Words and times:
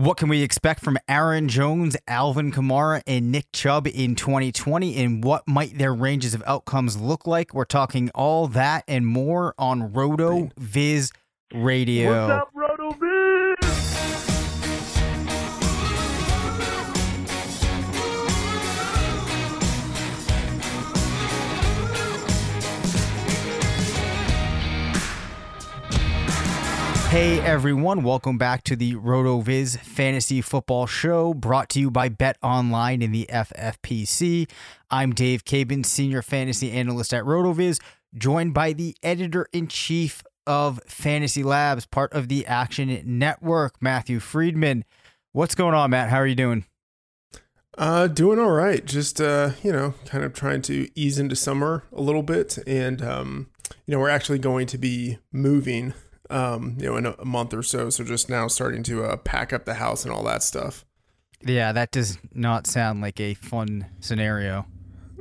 What 0.00 0.16
can 0.16 0.30
we 0.30 0.42
expect 0.42 0.80
from 0.80 0.96
Aaron 1.10 1.46
Jones, 1.46 1.94
Alvin 2.08 2.52
Kamara, 2.52 3.02
and 3.06 3.30
Nick 3.30 3.52
Chubb 3.52 3.86
in 3.86 4.14
2020? 4.14 4.96
And 4.96 5.22
what 5.22 5.46
might 5.46 5.76
their 5.76 5.92
ranges 5.92 6.32
of 6.32 6.42
outcomes 6.46 6.96
look 6.96 7.26
like? 7.26 7.52
We're 7.52 7.66
talking 7.66 8.08
all 8.14 8.46
that 8.46 8.84
and 8.88 9.06
more 9.06 9.54
on 9.58 9.92
RotoViz 9.92 11.12
Radio. 11.52 12.28
What's 12.28 12.40
up, 12.40 12.48
Hey 27.10 27.40
everyone, 27.40 28.04
welcome 28.04 28.38
back 28.38 28.62
to 28.62 28.76
the 28.76 28.94
RotoViz 28.94 29.80
Fantasy 29.80 30.40
Football 30.40 30.86
Show 30.86 31.34
brought 31.34 31.68
to 31.70 31.80
you 31.80 31.90
by 31.90 32.08
Bet 32.08 32.38
Online 32.40 33.02
and 33.02 33.12
the 33.12 33.28
FFPC. 33.28 34.48
I'm 34.92 35.12
Dave 35.12 35.44
Caban, 35.44 35.84
Senior 35.84 36.22
Fantasy 36.22 36.70
Analyst 36.70 37.12
at 37.12 37.24
RotoViz, 37.24 37.80
joined 38.14 38.54
by 38.54 38.74
the 38.74 38.96
Editor 39.02 39.48
in 39.52 39.66
Chief 39.66 40.22
of 40.46 40.80
Fantasy 40.86 41.42
Labs, 41.42 41.84
part 41.84 42.12
of 42.12 42.28
the 42.28 42.46
Action 42.46 43.02
Network, 43.04 43.82
Matthew 43.82 44.20
Freedman. 44.20 44.84
What's 45.32 45.56
going 45.56 45.74
on, 45.74 45.90
Matt? 45.90 46.10
How 46.10 46.18
are 46.18 46.28
you 46.28 46.36
doing? 46.36 46.64
Uh, 47.76 48.06
doing 48.06 48.38
all 48.38 48.52
right. 48.52 48.84
Just 48.84 49.20
uh, 49.20 49.50
you 49.64 49.72
know, 49.72 49.94
kind 50.06 50.22
of 50.22 50.32
trying 50.32 50.62
to 50.62 50.88
ease 50.94 51.18
into 51.18 51.34
summer 51.34 51.82
a 51.92 52.02
little 52.02 52.22
bit, 52.22 52.56
and 52.68 53.02
um, 53.02 53.50
you 53.84 53.94
know, 53.94 53.98
we're 53.98 54.08
actually 54.08 54.38
going 54.38 54.68
to 54.68 54.78
be 54.78 55.18
moving 55.32 55.92
um, 56.30 56.76
you 56.78 56.86
know, 56.86 56.96
in 56.96 57.06
a, 57.06 57.14
a 57.18 57.24
month 57.24 57.52
or 57.52 57.62
so. 57.62 57.90
So 57.90 58.04
just 58.04 58.28
now 58.28 58.48
starting 58.48 58.82
to 58.84 59.04
uh, 59.04 59.16
pack 59.16 59.52
up 59.52 59.64
the 59.64 59.74
house 59.74 60.04
and 60.04 60.12
all 60.12 60.22
that 60.24 60.42
stuff. 60.42 60.84
Yeah, 61.42 61.72
that 61.72 61.90
does 61.90 62.18
not 62.34 62.66
sound 62.66 63.00
like 63.00 63.18
a 63.20 63.34
fun 63.34 63.86
scenario. 64.00 64.66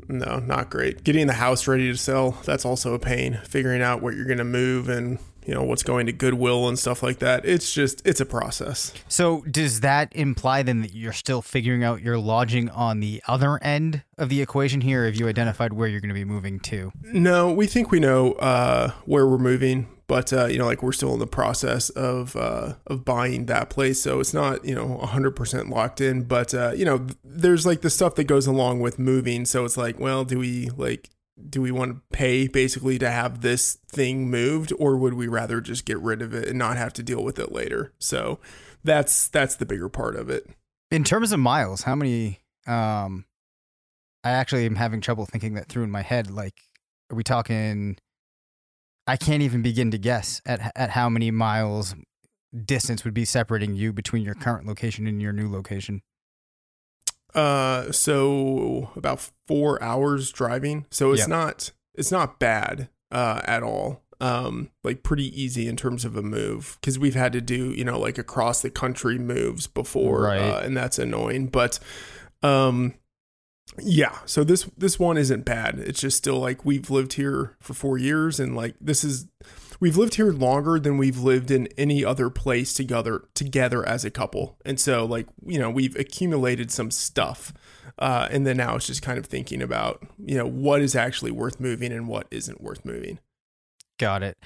No, 0.09 0.39
not 0.39 0.69
great. 0.69 1.03
Getting 1.03 1.27
the 1.27 1.33
house 1.33 1.67
ready 1.67 1.89
to 1.91 1.97
sell, 1.97 2.31
that's 2.43 2.65
also 2.65 2.93
a 2.93 2.99
pain. 2.99 3.39
Figuring 3.47 3.81
out 3.81 4.01
what 4.01 4.15
you're 4.15 4.25
going 4.25 4.39
to 4.39 4.43
move 4.43 4.89
and, 4.89 5.19
you 5.45 5.53
know, 5.53 5.63
what's 5.63 5.83
going 5.83 6.07
to 6.07 6.11
Goodwill 6.11 6.67
and 6.67 6.79
stuff 6.79 7.03
like 7.03 7.19
that. 7.19 7.45
It's 7.45 7.71
just, 7.71 8.01
it's 8.05 8.19
a 8.19 8.25
process. 8.25 8.91
So, 9.07 9.41
does 9.41 9.81
that 9.81 10.11
imply 10.15 10.63
then 10.63 10.81
that 10.81 10.95
you're 10.95 11.13
still 11.13 11.43
figuring 11.43 11.83
out 11.83 12.01
your 12.01 12.17
lodging 12.17 12.69
on 12.71 13.01
the 13.01 13.21
other 13.27 13.63
end 13.63 14.01
of 14.17 14.29
the 14.29 14.41
equation 14.41 14.81
here? 14.81 15.05
Have 15.05 15.15
you 15.15 15.27
identified 15.27 15.73
where 15.73 15.87
you're 15.87 16.01
going 16.01 16.09
to 16.09 16.15
be 16.15 16.25
moving 16.25 16.59
to? 16.61 16.91
No, 17.03 17.53
we 17.53 17.67
think 17.67 17.91
we 17.91 17.99
know 17.99 18.33
uh, 18.33 18.91
where 19.05 19.27
we're 19.27 19.37
moving, 19.37 19.87
but 20.09 20.33
uh, 20.33 20.47
you 20.47 20.57
know, 20.57 20.65
like 20.65 20.81
we're 20.81 20.91
still 20.91 21.13
in 21.13 21.19
the 21.19 21.27
process 21.27 21.91
of 21.91 22.35
uh, 22.35 22.73
of 22.87 23.05
buying 23.05 23.45
that 23.45 23.69
place, 23.69 24.01
so 24.01 24.19
it's 24.19 24.33
not 24.33 24.65
you 24.65 24.73
know 24.73 24.99
100% 25.03 25.69
locked 25.69 26.01
in. 26.01 26.23
But 26.23 26.51
uh, 26.53 26.71
you 26.75 26.83
know, 26.83 27.05
there's 27.23 27.65
like 27.65 27.81
the 27.81 27.91
stuff 27.91 28.15
that 28.15 28.23
goes 28.23 28.47
along 28.47 28.81
with 28.81 28.97
moving, 28.97 29.45
so 29.45 29.63
it's 29.65 29.77
like, 29.77 29.99
well, 29.99 30.25
do 30.25 30.39
we 30.39 30.71
like 30.71 31.11
do 31.47 31.61
we 31.61 31.71
want 31.71 31.93
to 31.93 32.01
pay 32.11 32.47
basically 32.47 32.97
to 32.97 33.09
have 33.09 33.41
this 33.41 33.77
thing 33.87 34.31
moved, 34.31 34.73
or 34.79 34.97
would 34.97 35.13
we 35.13 35.27
rather 35.27 35.61
just 35.61 35.85
get 35.85 35.99
rid 35.99 36.23
of 36.23 36.33
it 36.33 36.47
and 36.47 36.57
not 36.57 36.75
have 36.75 36.91
to 36.93 37.03
deal 37.03 37.23
with 37.23 37.37
it 37.37 37.51
later? 37.51 37.93
So 37.99 38.39
that's 38.83 39.27
that's 39.27 39.55
the 39.57 39.65
bigger 39.65 39.89
part 39.89 40.15
of 40.15 40.27
it. 40.27 40.49
In 40.89 41.03
terms 41.03 41.31
of 41.31 41.39
miles, 41.39 41.83
how 41.83 41.93
many? 41.93 42.39
Um, 42.65 43.25
I 44.23 44.31
actually 44.31 44.65
am 44.65 44.75
having 44.75 45.01
trouble 45.01 45.27
thinking 45.27 45.53
that 45.53 45.67
through 45.67 45.83
in 45.83 45.91
my 45.91 46.01
head. 46.01 46.31
Like, 46.31 46.55
are 47.11 47.15
we 47.15 47.23
talking? 47.23 47.97
I 49.09 49.17
can't 49.17 49.41
even 49.41 49.61
begin 49.61 49.89
to 49.91 49.97
guess 49.97 50.41
at 50.45 50.71
at 50.75 50.91
how 50.91 51.09
many 51.09 51.31
miles 51.31 51.95
distance 52.65 53.03
would 53.03 53.13
be 53.13 53.25
separating 53.25 53.75
you 53.75 53.91
between 53.93 54.23
your 54.23 54.35
current 54.35 54.67
location 54.67 55.07
and 55.07 55.21
your 55.21 55.33
new 55.33 55.49
location. 55.51 56.01
Uh, 57.33 57.91
so 57.91 58.89
about 58.95 59.29
four 59.47 59.81
hours 59.83 60.31
driving. 60.31 60.85
So 60.91 61.11
it's 61.11 61.21
Yep. 61.21 61.29
not 61.29 61.71
it's 61.95 62.11
not 62.11 62.39
bad 62.39 62.89
uh 63.11 63.41
at 63.45 63.63
all. 63.63 64.03
Um, 64.21 64.69
like 64.83 65.01
pretty 65.01 65.27
easy 65.41 65.67
in 65.67 65.75
terms 65.77 66.03
of 66.05 66.15
a 66.17 66.21
move 66.21 66.77
because 66.81 66.99
we've 66.99 67.15
had 67.15 67.31
to 67.33 67.41
do 67.41 67.71
you 67.71 67.85
know 67.85 67.97
like 67.99 68.17
across 68.17 68.61
the 68.61 68.69
country 68.69 69.17
moves 69.17 69.65
before, 69.67 70.23
Right. 70.23 70.39
uh, 70.39 70.59
and 70.59 70.75
that's 70.75 70.99
annoying. 70.99 71.47
But 71.47 71.79
um, 72.43 72.93
yeah. 73.77 74.19
So 74.25 74.43
this 74.43 74.69
this 74.77 74.97
one 74.97 75.17
isn't 75.17 75.45
bad. 75.45 75.79
It's 75.79 76.01
just 76.01 76.17
still 76.17 76.39
like 76.39 76.65
we've 76.65 76.89
lived 76.89 77.13
here 77.13 77.55
for 77.59 77.73
four 77.73 77.97
years, 77.97 78.39
and 78.39 78.55
like 78.55 78.75
this 78.81 79.03
is 79.03 79.27
we've 79.79 79.97
lived 79.97 80.15
here 80.15 80.31
longer 80.31 80.79
than 80.79 80.97
we've 80.97 81.19
lived 81.19 81.51
in 81.51 81.67
any 81.77 82.03
other 82.03 82.29
place 82.29 82.73
together 82.73 83.23
together 83.33 83.87
as 83.87 84.03
a 84.03 84.11
couple 84.11 84.57
and 84.65 84.77
so 84.77 85.05
like 85.05 85.25
you 85.45 85.57
know 85.57 85.69
we've 85.69 85.95
accumulated 85.95 86.69
some 86.69 86.91
stuff 86.91 87.53
uh, 87.97 88.27
and 88.29 88.45
then 88.45 88.57
now 88.57 88.75
it's 88.75 88.87
just 88.87 89.01
kind 89.01 89.17
of 89.17 89.25
thinking 89.25 89.61
about 89.61 90.05
you 90.17 90.35
know 90.35 90.45
what 90.45 90.81
is 90.81 90.97
actually 90.97 91.31
worth 91.31 91.61
moving 91.61 91.93
and 91.93 92.09
what 92.09 92.27
isn't 92.29 92.59
worth 92.59 92.83
moving 92.83 93.19
Got 93.99 94.23
it. 94.23 94.37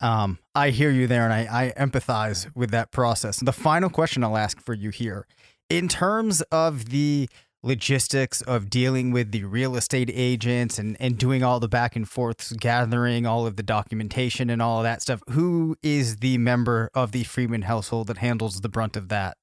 Um, 0.00 0.38
I 0.54 0.70
hear 0.70 0.90
you 0.90 1.08
there, 1.08 1.24
and 1.24 1.32
I, 1.32 1.48
I 1.50 1.72
empathize 1.82 2.54
with 2.54 2.70
that 2.70 2.92
process. 2.92 3.40
The 3.40 3.52
final 3.52 3.90
question 3.90 4.22
I'll 4.22 4.36
ask 4.36 4.60
for 4.60 4.74
you 4.74 4.90
here, 4.90 5.26
in 5.68 5.88
terms 5.88 6.40
of 6.52 6.90
the 6.90 7.28
logistics 7.68 8.40
of 8.42 8.68
dealing 8.70 9.12
with 9.12 9.30
the 9.30 9.44
real 9.44 9.76
estate 9.76 10.10
agents 10.12 10.78
and, 10.78 10.96
and 10.98 11.18
doing 11.18 11.42
all 11.42 11.60
the 11.60 11.68
back 11.68 11.94
and 11.94 12.08
forths, 12.08 12.52
gathering 12.52 13.26
all 13.26 13.46
of 13.46 13.54
the 13.56 13.62
documentation 13.62 14.50
and 14.50 14.60
all 14.60 14.78
of 14.78 14.84
that 14.84 15.02
stuff, 15.02 15.22
who 15.30 15.76
is 15.82 16.16
the 16.16 16.38
member 16.38 16.90
of 16.94 17.12
the 17.12 17.22
Freedman 17.24 17.62
household 17.62 18.06
that 18.08 18.18
handles 18.18 18.60
the 18.60 18.68
brunt 18.68 18.96
of 18.96 19.08
that? 19.08 19.36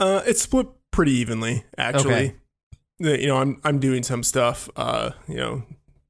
uh, 0.00 0.22
it's 0.26 0.42
split 0.42 0.66
pretty 0.90 1.12
evenly 1.12 1.64
actually 1.76 2.34
Okay. 3.00 3.20
You 3.20 3.28
know 3.28 3.36
i'm 3.36 3.60
i'm 3.62 3.78
doing 3.78 4.02
some 4.02 4.22
stuff 4.22 4.68
uh 4.76 5.10
you 5.28 5.36
know 5.36 5.62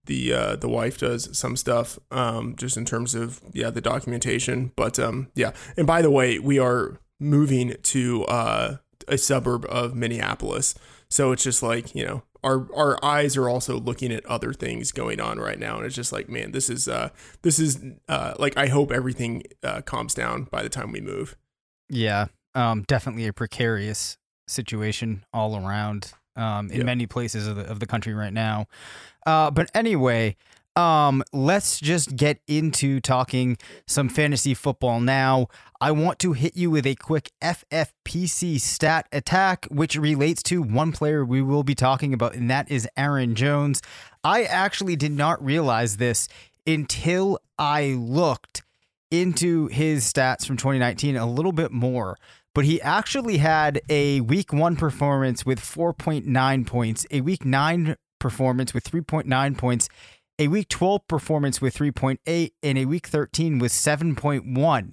the 0.07 0.33
uh 0.33 0.57
the 0.57 0.69
wife 0.69 0.99
does 0.99 1.37
some 1.37 1.57
stuff 1.57 1.99
um 2.11 2.55
just 2.57 2.77
in 2.77 2.85
terms 2.85 3.15
of 3.15 3.41
yeah 3.53 3.71
the 3.71 3.81
documentation 3.81 4.73
but 4.77 4.99
um 4.99 5.29
yeah 5.35 5.53
and 5.77 5.87
by 5.87 6.01
the 6.01 6.11
way 6.11 6.39
we 6.39 6.59
are 6.59 6.99
moving 7.21 7.75
to 7.83 8.25
uh 8.25 8.77
a 9.09 9.19
suburb 9.19 9.65
of 9.69 9.95
minneapolis 9.95 10.75
So 11.09 11.33
it's 11.33 11.43
just 11.45 11.63
like 11.63 11.95
you 11.95 12.05
know 12.07 12.23
our 12.45 12.69
our 12.75 13.05
eyes 13.05 13.37
are 13.37 13.49
also 13.49 13.81
looking 13.81 14.13
at 14.13 14.25
other 14.27 14.53
things 14.53 14.93
going 14.93 15.21
on 15.21 15.39
right 15.39 15.59
now, 15.59 15.77
and 15.79 15.87
it's 15.87 15.95
just 15.97 16.13
like 16.13 16.29
man, 16.29 16.53
this 16.53 16.71
is 16.71 16.87
uh 16.87 17.09
this 17.43 17.59
is 17.59 17.81
uh 18.09 18.35
like 18.39 18.57
I 18.57 18.67
hope 18.69 18.93
everything 18.93 19.43
uh, 19.65 19.81
calms 19.81 20.15
down 20.15 20.45
by 20.45 20.63
the 20.63 20.69
time 20.69 20.93
we 20.93 21.01
move. 21.01 21.37
Yeah, 21.89 22.27
um, 22.55 22.85
definitely 22.87 23.27
a 23.27 23.33
precarious 23.33 24.19
situation 24.47 25.25
all 25.33 25.57
around 25.57 26.13
um, 26.37 26.71
in 26.71 26.79
Yeah. 26.79 26.85
many 26.85 27.07
places 27.07 27.47
of 27.49 27.57
the, 27.57 27.63
of 27.69 27.81
the 27.81 27.87
country 27.87 28.15
right 28.15 28.33
now. 28.33 28.67
Uh, 29.27 29.51
but 29.51 29.69
anyway, 29.75 30.37
um, 30.79 31.25
let's 31.33 31.81
just 31.81 32.15
get 32.15 32.39
into 32.47 33.01
talking 33.01 33.59
some 33.85 34.09
fantasy 34.09 34.55
football 34.55 35.01
now. 35.01 35.49
I 35.81 35.91
want 35.91 36.21
to 36.21 36.35
hit 36.35 36.57
you 36.57 36.71
with 36.71 36.87
a 36.87 36.95
quick 36.95 37.33
FFPC 37.43 38.61
stat 38.61 39.09
attack, 39.11 39.67
which 39.73 39.97
relates 39.97 40.41
to 40.45 40.63
one 40.63 40.93
player 40.93 41.25
we 41.25 41.43
will 41.43 41.65
be 41.65 41.75
talking 41.75 42.15
about, 42.15 42.37
and 42.37 42.49
that 42.49 42.71
is 42.71 42.89
Aaron 42.97 43.35
Jones. 43.35 43.83
I 44.23 44.45
actually 44.45 44.95
did 44.95 45.11
not 45.11 45.45
realize 45.45 45.97
this 45.97 46.29
until 46.65 47.41
I 47.59 47.97
looked 47.99 48.63
into 49.11 49.67
his 49.67 50.05
stats 50.05 50.47
from 50.47 50.59
2019 50.59 51.17
a 51.17 51.27
little 51.27 51.51
bit 51.51 51.73
more, 51.73 52.17
but 52.55 52.65
he 52.65 52.81
actually 52.83 53.39
had 53.39 53.81
a 53.89 54.21
week 54.21 54.53
one 54.53 54.77
performance 54.77 55.45
with 55.45 55.59
4.9 55.59 56.67
points, 56.69 57.05
a 57.11 57.21
week 57.21 57.45
nine 57.45 57.97
performance 58.21 58.75
with 58.75 58.85
3.9 58.85 59.57
points, 59.57 59.89
a 60.39 60.49
week 60.49 60.69
12 60.69 61.07
performance 61.09 61.61
with 61.61 61.77
3.8, 61.77 62.53
and 62.63 62.79
a 62.79 62.85
week 62.85 63.07
13 63.07 63.59
with 63.59 63.73
7.1. 63.73 64.93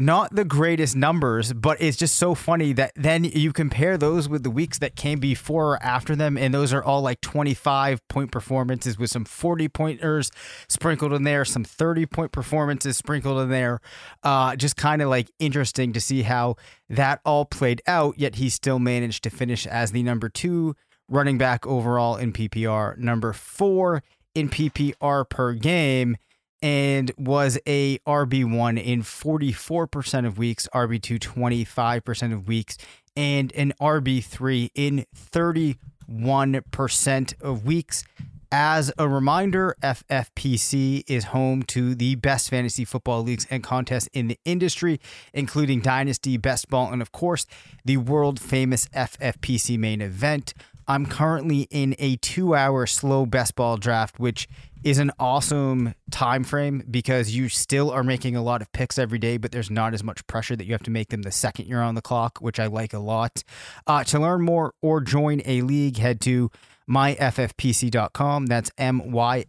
Not 0.00 0.32
the 0.32 0.44
greatest 0.44 0.94
numbers, 0.94 1.52
but 1.52 1.80
it's 1.80 1.96
just 1.96 2.14
so 2.14 2.36
funny 2.36 2.72
that 2.74 2.92
then 2.94 3.24
you 3.24 3.52
compare 3.52 3.98
those 3.98 4.28
with 4.28 4.44
the 4.44 4.50
weeks 4.50 4.78
that 4.78 4.94
came 4.94 5.18
before 5.18 5.72
or 5.72 5.82
after 5.82 6.14
them, 6.14 6.38
and 6.38 6.54
those 6.54 6.72
are 6.72 6.84
all 6.84 7.02
like 7.02 7.20
25 7.20 8.06
point 8.06 8.30
performances 8.30 8.96
with 8.96 9.10
some 9.10 9.24
40 9.24 9.68
pointers 9.68 10.30
sprinkled 10.68 11.12
in 11.12 11.24
there, 11.24 11.44
some 11.44 11.64
30 11.64 12.06
point 12.06 12.30
performances 12.30 12.96
sprinkled 12.96 13.40
in 13.40 13.48
there. 13.48 13.80
Uh, 14.22 14.54
just 14.54 14.76
kind 14.76 15.02
of 15.02 15.08
like 15.08 15.32
interesting 15.40 15.92
to 15.92 16.00
see 16.00 16.22
how 16.22 16.54
that 16.88 17.20
all 17.24 17.44
played 17.44 17.82
out, 17.88 18.16
yet 18.20 18.36
he 18.36 18.48
still 18.48 18.78
managed 18.78 19.24
to 19.24 19.30
finish 19.30 19.66
as 19.66 19.90
the 19.90 20.04
number 20.04 20.28
two 20.28 20.76
running 21.08 21.38
back 21.38 21.66
overall 21.66 22.16
in 22.16 22.32
PPR, 22.32 22.96
number 22.98 23.32
four 23.32 24.02
in 24.34 24.48
PPR 24.48 25.28
per 25.28 25.54
game, 25.54 26.16
and 26.60 27.12
was 27.16 27.58
a 27.66 27.98
RB1 27.98 28.82
in 28.82 29.02
44% 29.02 30.26
of 30.26 30.38
weeks, 30.38 30.68
RB2 30.74 31.18
25% 31.18 32.32
of 32.32 32.48
weeks, 32.48 32.76
and 33.16 33.52
an 33.54 33.72
RB3 33.80 34.70
in 34.74 35.06
31% 35.16 37.42
of 37.42 37.64
weeks. 37.64 38.04
As 38.50 38.90
a 38.96 39.06
reminder, 39.06 39.76
FFPC 39.82 41.04
is 41.06 41.24
home 41.24 41.62
to 41.64 41.94
the 41.94 42.14
best 42.14 42.48
fantasy 42.48 42.86
football 42.86 43.22
leagues 43.22 43.46
and 43.50 43.62
contests 43.62 44.08
in 44.14 44.28
the 44.28 44.38
industry, 44.46 45.00
including 45.34 45.80
Dynasty, 45.80 46.38
Best 46.38 46.70
Ball, 46.70 46.90
and 46.90 47.02
of 47.02 47.12
course, 47.12 47.44
the 47.84 47.98
world 47.98 48.40
famous 48.40 48.88
FFPC 48.88 49.78
main 49.78 50.00
event. 50.00 50.54
I'm 50.88 51.04
currently 51.04 51.68
in 51.70 51.94
a 51.98 52.16
two 52.16 52.54
hour 52.54 52.86
slow 52.86 53.26
best 53.26 53.54
ball 53.54 53.76
draft, 53.76 54.18
which 54.18 54.48
is 54.82 54.98
an 54.98 55.12
awesome 55.18 55.94
time 56.10 56.44
frame 56.44 56.82
because 56.90 57.36
you 57.36 57.50
still 57.50 57.90
are 57.90 58.02
making 58.02 58.36
a 58.36 58.42
lot 58.42 58.62
of 58.62 58.72
picks 58.72 58.98
every 58.98 59.18
day, 59.18 59.36
but 59.36 59.52
there's 59.52 59.70
not 59.70 59.92
as 59.92 60.02
much 60.02 60.26
pressure 60.26 60.56
that 60.56 60.64
you 60.64 60.72
have 60.72 60.82
to 60.84 60.90
make 60.90 61.08
them 61.08 61.20
the 61.22 61.30
second 61.30 61.66
you're 61.66 61.82
on 61.82 61.94
the 61.94 62.00
clock, 62.00 62.38
which 62.38 62.58
I 62.58 62.66
like 62.66 62.94
a 62.94 62.98
lot. 62.98 63.44
Uh, 63.86 64.02
to 64.04 64.18
learn 64.18 64.40
more 64.42 64.72
or 64.80 65.02
join 65.02 65.42
a 65.44 65.60
league, 65.60 65.98
head 65.98 66.22
to 66.22 66.50
myffpc.com. 66.88 68.46
That's 68.46 68.70
myffpc.com. 68.78 69.42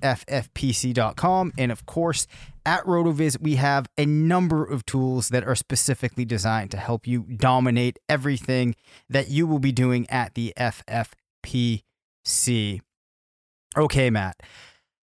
And 1.57 1.71
of 1.71 1.86
course, 1.86 2.27
at 2.65 2.83
RotoViz, 2.83 3.39
we 3.41 3.56
have 3.56 3.88
a 3.97 4.06
number 4.06 4.65
of 4.65 4.86
tools 4.86 5.30
that 5.30 5.45
are 5.45 5.56
specifically 5.56 6.25
designed 6.25 6.71
to 6.71 6.77
help 6.77 7.07
you 7.07 7.21
dominate 7.21 7.97
everything 8.09 8.75
that 9.09 9.30
you 9.30 9.47
will 9.47 9.59
be 9.59 9.71
doing 9.71 10.06
at 10.09 10.36
the 10.36 10.53
FFPC. 10.57 11.13
Okay, 13.78 14.10
Matt. 14.10 14.42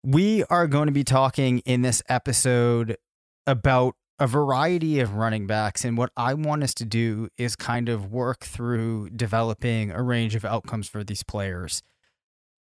We 0.04 0.44
are 0.46 0.68
going 0.68 0.88
to 0.88 0.92
be 0.92 1.04
talking 1.04 1.60
in 1.60 1.82
this 1.82 2.02
episode 2.10 2.98
about 3.46 3.96
a 4.20 4.28
variety 4.28 5.00
of 5.00 5.16
running 5.16 5.48
backs. 5.48 5.84
And 5.86 5.98
what 5.98 6.12
I 6.16 6.34
want 6.34 6.64
us 6.64 6.74
to 6.76 6.86
do 6.86 7.30
is 7.38 7.56
kind 7.56 7.90
of 7.90 8.12
work 8.12 8.46
through 8.46 9.10
developing 9.10 9.92
a 9.92 10.02
range 10.02 10.36
of 10.36 10.46
outcomes 10.46 10.88
for 10.88 11.04
these 11.04 11.24
players. 11.24 11.84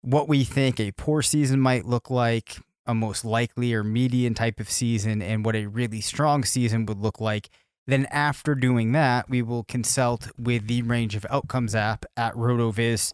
What 0.02 0.28
we 0.28 0.44
think 0.44 0.80
a 0.80 0.92
poor 0.92 1.22
season 1.22 1.60
might 1.60 1.86
look 1.86 2.10
like, 2.10 2.58
a 2.86 2.96
most 2.96 3.24
likely 3.26 3.74
or 3.74 3.84
median 3.84 4.34
type 4.34 4.60
of 4.60 4.70
season, 4.70 5.22
and 5.22 5.46
what 5.46 5.56
a 5.56 5.66
really 5.68 6.02
strong 6.02 6.44
season 6.44 6.86
would 6.86 7.00
look 7.00 7.20
like. 7.20 7.50
Then, 7.86 8.06
after 8.08 8.56
doing 8.56 8.92
that, 8.94 9.30
we 9.30 9.42
will 9.42 9.64
consult 9.64 10.30
with 10.38 10.68
the 10.68 10.82
range 10.84 11.16
of 11.16 11.26
outcomes 11.30 11.76
app 11.76 12.06
at 12.16 12.34
RotoViz, 12.36 13.14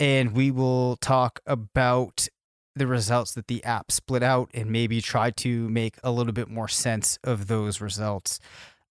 and 0.00 0.32
we 0.32 0.50
will 0.50 0.96
talk 0.96 1.40
about 1.46 2.28
the 2.76 2.86
results 2.86 3.32
that 3.34 3.46
the 3.46 3.62
app 3.64 3.92
split 3.92 4.22
out 4.22 4.50
and 4.52 4.70
maybe 4.70 5.00
try 5.00 5.30
to 5.30 5.68
make 5.68 5.96
a 6.02 6.10
little 6.10 6.32
bit 6.32 6.48
more 6.48 6.68
sense 6.68 7.18
of 7.22 7.46
those 7.46 7.80
results. 7.80 8.40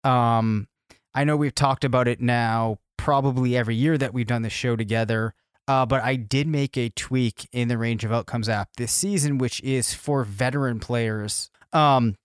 Um, 0.03 0.67
I 1.13 1.23
know 1.23 1.35
we've 1.35 1.53
talked 1.53 1.83
about 1.83 2.07
it 2.07 2.21
now 2.21 2.79
probably 2.97 3.57
every 3.57 3.75
year 3.75 3.97
that 3.97 4.13
we've 4.13 4.27
done 4.27 4.41
the 4.41 4.49
show 4.49 4.75
together. 4.75 5.33
Uh, 5.67 5.85
but 5.85 6.03
I 6.03 6.15
did 6.15 6.47
make 6.47 6.77
a 6.77 6.89
tweak 6.89 7.47
in 7.51 7.67
the 7.67 7.77
range 7.77 8.03
of 8.03 8.11
outcomes 8.11 8.49
app 8.49 8.69
this 8.77 8.91
season, 8.91 9.37
which 9.37 9.61
is 9.61 9.93
for 9.93 10.23
veteran 10.23 10.79
players. 10.79 11.49
Um, 11.71 12.15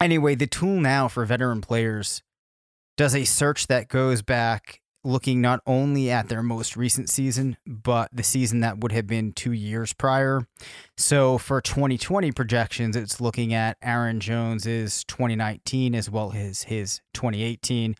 anyway, 0.00 0.34
the 0.34 0.46
tool 0.46 0.80
now 0.80 1.08
for 1.08 1.24
veteran 1.24 1.62
players 1.62 2.22
does 2.96 3.14
a 3.14 3.24
search 3.24 3.66
that 3.68 3.88
goes 3.88 4.22
back 4.22 4.80
looking 5.06 5.40
not 5.40 5.60
only 5.66 6.10
at 6.10 6.28
their 6.28 6.42
most 6.42 6.76
recent 6.76 7.08
season, 7.08 7.56
but 7.66 8.10
the 8.12 8.22
season 8.22 8.60
that 8.60 8.78
would 8.78 8.92
have 8.92 9.06
been 9.06 9.32
two 9.32 9.52
years 9.52 9.92
prior. 9.92 10.46
So 10.96 11.38
for 11.38 11.60
2020 11.60 12.32
projections, 12.32 12.96
it's 12.96 13.20
looking 13.20 13.54
at 13.54 13.78
Aaron 13.80 14.20
Jones's 14.20 15.04
2019 15.04 15.94
as 15.94 16.10
well 16.10 16.32
as 16.34 16.64
his 16.64 17.00
2018. 17.14 17.96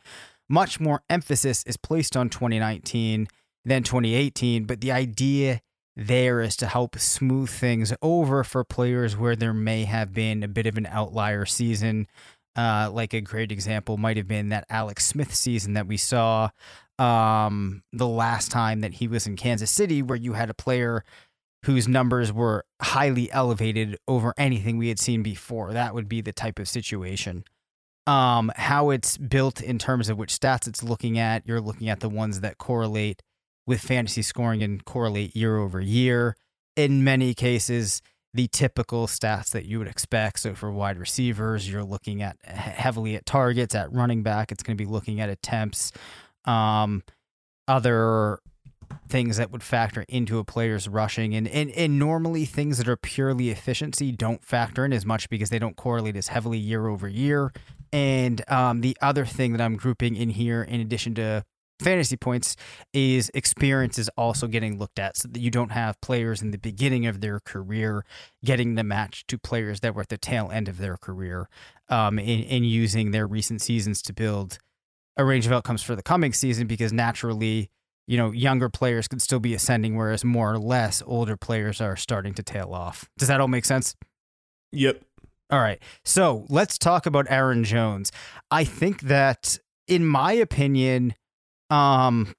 Much 0.48 0.80
more 0.80 1.02
emphasis 1.08 1.62
is 1.64 1.76
placed 1.76 2.16
on 2.16 2.28
2019 2.28 3.28
than 3.64 3.82
2018, 3.82 4.64
but 4.64 4.80
the 4.80 4.92
idea 4.92 5.60
there 5.96 6.40
is 6.40 6.56
to 6.56 6.66
help 6.66 6.98
smooth 6.98 7.48
things 7.48 7.92
over 8.02 8.44
for 8.44 8.62
players 8.62 9.16
where 9.16 9.34
there 9.34 9.54
may 9.54 9.84
have 9.84 10.12
been 10.12 10.42
a 10.42 10.48
bit 10.48 10.66
of 10.66 10.76
an 10.76 10.86
outlier 10.86 11.46
season. 11.46 12.06
Uh, 12.54 12.88
like 12.92 13.12
a 13.12 13.20
great 13.20 13.52
example 13.52 13.96
might 13.96 14.16
have 14.16 14.28
been 14.28 14.48
that 14.48 14.66
Alex 14.70 15.04
Smith 15.04 15.34
season 15.34 15.74
that 15.74 15.86
we 15.86 15.96
saw 15.96 16.48
um, 16.98 17.82
the 17.92 18.08
last 18.08 18.50
time 18.50 18.80
that 18.80 18.94
he 18.94 19.08
was 19.08 19.26
in 19.26 19.36
Kansas 19.36 19.70
City, 19.70 20.02
where 20.02 20.16
you 20.16 20.34
had 20.34 20.50
a 20.50 20.54
player 20.54 21.04
whose 21.64 21.88
numbers 21.88 22.32
were 22.32 22.64
highly 22.80 23.30
elevated 23.32 23.98
over 24.06 24.32
anything 24.36 24.78
we 24.78 24.88
had 24.88 24.98
seen 24.98 25.22
before. 25.22 25.72
That 25.72 25.94
would 25.94 26.08
be 26.08 26.20
the 26.20 26.32
type 26.32 26.58
of 26.58 26.68
situation. 26.68 27.44
Um, 28.06 28.52
how 28.54 28.90
it's 28.90 29.18
built 29.18 29.60
in 29.60 29.78
terms 29.78 30.08
of 30.08 30.16
which 30.16 30.32
stats 30.32 30.68
it's 30.68 30.84
looking 30.84 31.18
at, 31.18 31.42
you're 31.44 31.60
looking 31.60 31.88
at 31.88 31.98
the 31.98 32.08
ones 32.08 32.40
that 32.40 32.58
correlate 32.58 33.20
with 33.66 33.80
fantasy 33.80 34.22
scoring 34.22 34.62
and 34.62 34.84
correlate 34.84 35.34
year 35.34 35.56
over 35.56 35.80
year. 35.80 36.36
In 36.76 37.02
many 37.02 37.34
cases, 37.34 38.00
the 38.32 38.46
typical 38.46 39.08
stats 39.08 39.50
that 39.50 39.64
you 39.64 39.78
would 39.78 39.88
expect. 39.88 40.40
So 40.40 40.54
for 40.54 40.70
wide 40.70 40.98
receivers, 40.98 41.68
you're 41.68 41.82
looking 41.82 42.22
at 42.22 42.36
heavily 42.44 43.16
at 43.16 43.26
targets. 43.26 43.74
At 43.74 43.92
running 43.92 44.22
back, 44.22 44.52
it's 44.52 44.62
going 44.62 44.76
to 44.76 44.84
be 44.84 44.88
looking 44.88 45.20
at 45.20 45.28
attempts. 45.28 45.90
Um, 46.46 47.02
other 47.68 48.38
things 49.08 49.36
that 49.36 49.50
would 49.50 49.62
factor 49.62 50.04
into 50.08 50.38
a 50.38 50.44
player's 50.44 50.88
rushing 50.88 51.34
and, 51.34 51.46
and 51.48 51.70
and 51.72 51.98
normally 51.98 52.44
things 52.44 52.78
that 52.78 52.88
are 52.88 52.96
purely 52.96 53.50
efficiency 53.50 54.12
don't 54.12 54.44
factor 54.44 54.84
in 54.84 54.92
as 54.92 55.04
much 55.04 55.28
because 55.28 55.50
they 55.50 55.58
don't 55.58 55.76
correlate 55.76 56.16
as 56.16 56.28
heavily 56.28 56.58
year 56.58 56.86
over 56.86 57.08
year. 57.08 57.52
And 57.92 58.42
um, 58.50 58.80
the 58.80 58.96
other 59.00 59.24
thing 59.24 59.52
that 59.52 59.60
I'm 59.60 59.76
grouping 59.76 60.16
in 60.16 60.30
here, 60.30 60.62
in 60.62 60.80
addition 60.80 61.14
to 61.16 61.44
fantasy 61.80 62.16
points 62.16 62.56
is 62.92 63.30
experience 63.34 63.98
is 63.98 64.08
also 64.16 64.46
getting 64.46 64.78
looked 64.78 64.98
at 64.98 65.16
so 65.16 65.28
that 65.28 65.40
you 65.40 65.50
don't 65.50 65.72
have 65.72 66.00
players 66.00 66.40
in 66.40 66.50
the 66.50 66.58
beginning 66.58 67.06
of 67.06 67.20
their 67.20 67.38
career 67.40 68.04
getting 68.44 68.74
the 68.74 68.84
match 68.84 69.26
to 69.26 69.38
players 69.38 69.80
that 69.80 69.94
were 69.94 70.00
at 70.00 70.08
the 70.08 70.16
tail 70.16 70.50
end 70.50 70.68
of 70.68 70.78
their 70.78 70.96
career 70.96 71.48
um, 71.88 72.18
in, 72.18 72.42
in 72.42 72.64
using 72.64 73.10
their 73.10 73.26
recent 73.26 73.60
seasons 73.60 74.00
to 74.00 74.12
build 74.12 74.58
a 75.16 75.24
range 75.24 75.46
of 75.46 75.52
outcomes 75.52 75.82
for 75.82 75.94
the 75.96 76.02
coming 76.02 76.32
season 76.32 76.66
because 76.66 76.92
naturally 76.92 77.70
you 78.06 78.16
know 78.16 78.30
younger 78.30 78.68
players 78.68 79.08
could 79.08 79.20
still 79.22 79.40
be 79.40 79.54
ascending 79.54 79.96
whereas 79.96 80.24
more 80.24 80.52
or 80.52 80.58
less 80.58 81.02
older 81.06 81.36
players 81.36 81.80
are 81.80 81.96
starting 81.96 82.34
to 82.34 82.42
tail 82.42 82.72
off 82.72 83.08
does 83.18 83.28
that 83.28 83.40
all 83.40 83.48
make 83.48 83.64
sense 83.64 83.94
Yep. 84.72 85.00
all 85.50 85.60
right. 85.60 85.80
So 86.04 86.44
let's 86.48 86.76
talk 86.76 87.06
about 87.06 87.26
Aaron 87.30 87.64
Jones. 87.64 88.10
I 88.50 88.64
think 88.64 89.02
that, 89.02 89.58
in 89.86 90.04
my 90.04 90.32
opinion, 90.32 91.14
um, 91.70 92.34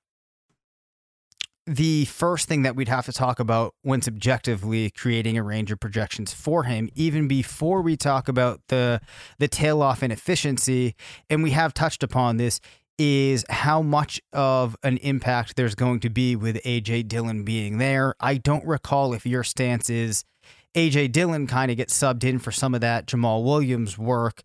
the 1.67 2.05
first 2.05 2.47
thing 2.47 2.61
that 2.61 2.75
we'd 2.75 2.87
have 2.87 3.05
to 3.05 3.13
talk 3.13 3.39
about 3.39 3.75
when 3.81 4.01
subjectively 4.01 4.89
creating 4.89 5.37
a 5.37 5.43
range 5.43 5.69
of 5.69 5.79
projections 5.79 6.33
for 6.33 6.63
him, 6.63 6.89
even 6.95 7.27
before 7.27 7.81
we 7.81 7.97
talk 7.97 8.29
about 8.29 8.61
the 8.69 9.01
the 9.37 9.49
tail 9.49 9.81
off 9.81 10.01
in 10.01 10.09
efficiency, 10.09 10.95
and 11.29 11.43
we 11.43 11.51
have 11.51 11.73
touched 11.73 12.03
upon 12.03 12.37
this, 12.37 12.61
is 12.97 13.45
how 13.49 13.81
much 13.81 14.21
of 14.31 14.77
an 14.83 14.97
impact 14.97 15.57
there's 15.57 15.75
going 15.75 15.99
to 15.99 16.09
be 16.09 16.35
with 16.35 16.55
AJ 16.63 17.09
Dillon 17.09 17.43
being 17.43 17.77
there. 17.77 18.15
I 18.19 18.35
don't 18.37 18.65
recall 18.65 19.13
if 19.13 19.25
your 19.25 19.43
stance 19.43 19.89
is 19.89 20.23
AJ 20.73 21.11
Dillon 21.11 21.47
kind 21.47 21.69
of 21.69 21.77
gets 21.77 21.97
subbed 21.97 22.23
in 22.23 22.39
for 22.39 22.51
some 22.51 22.73
of 22.73 22.81
that 22.81 23.07
Jamaal 23.07 23.43
Williams 23.43 23.97
work, 23.97 24.41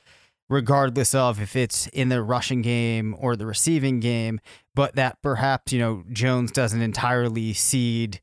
regardless 0.53 1.15
of 1.15 1.41
if 1.41 1.57
it's 1.57 1.87
in 1.89 2.11
the 2.11 2.23
rushing 2.23 2.61
game 2.61 3.17
or 3.19 3.35
the 3.35 3.47
receiving 3.47 4.01
game, 4.01 4.39
but 4.75 4.95
that 4.97 5.17
perhaps, 5.23 5.73
you 5.73 5.79
know, 5.79 6.05
Jones 6.13 6.53
doesn't 6.53 6.83
entirely 6.83 7.55
cede 7.55 8.21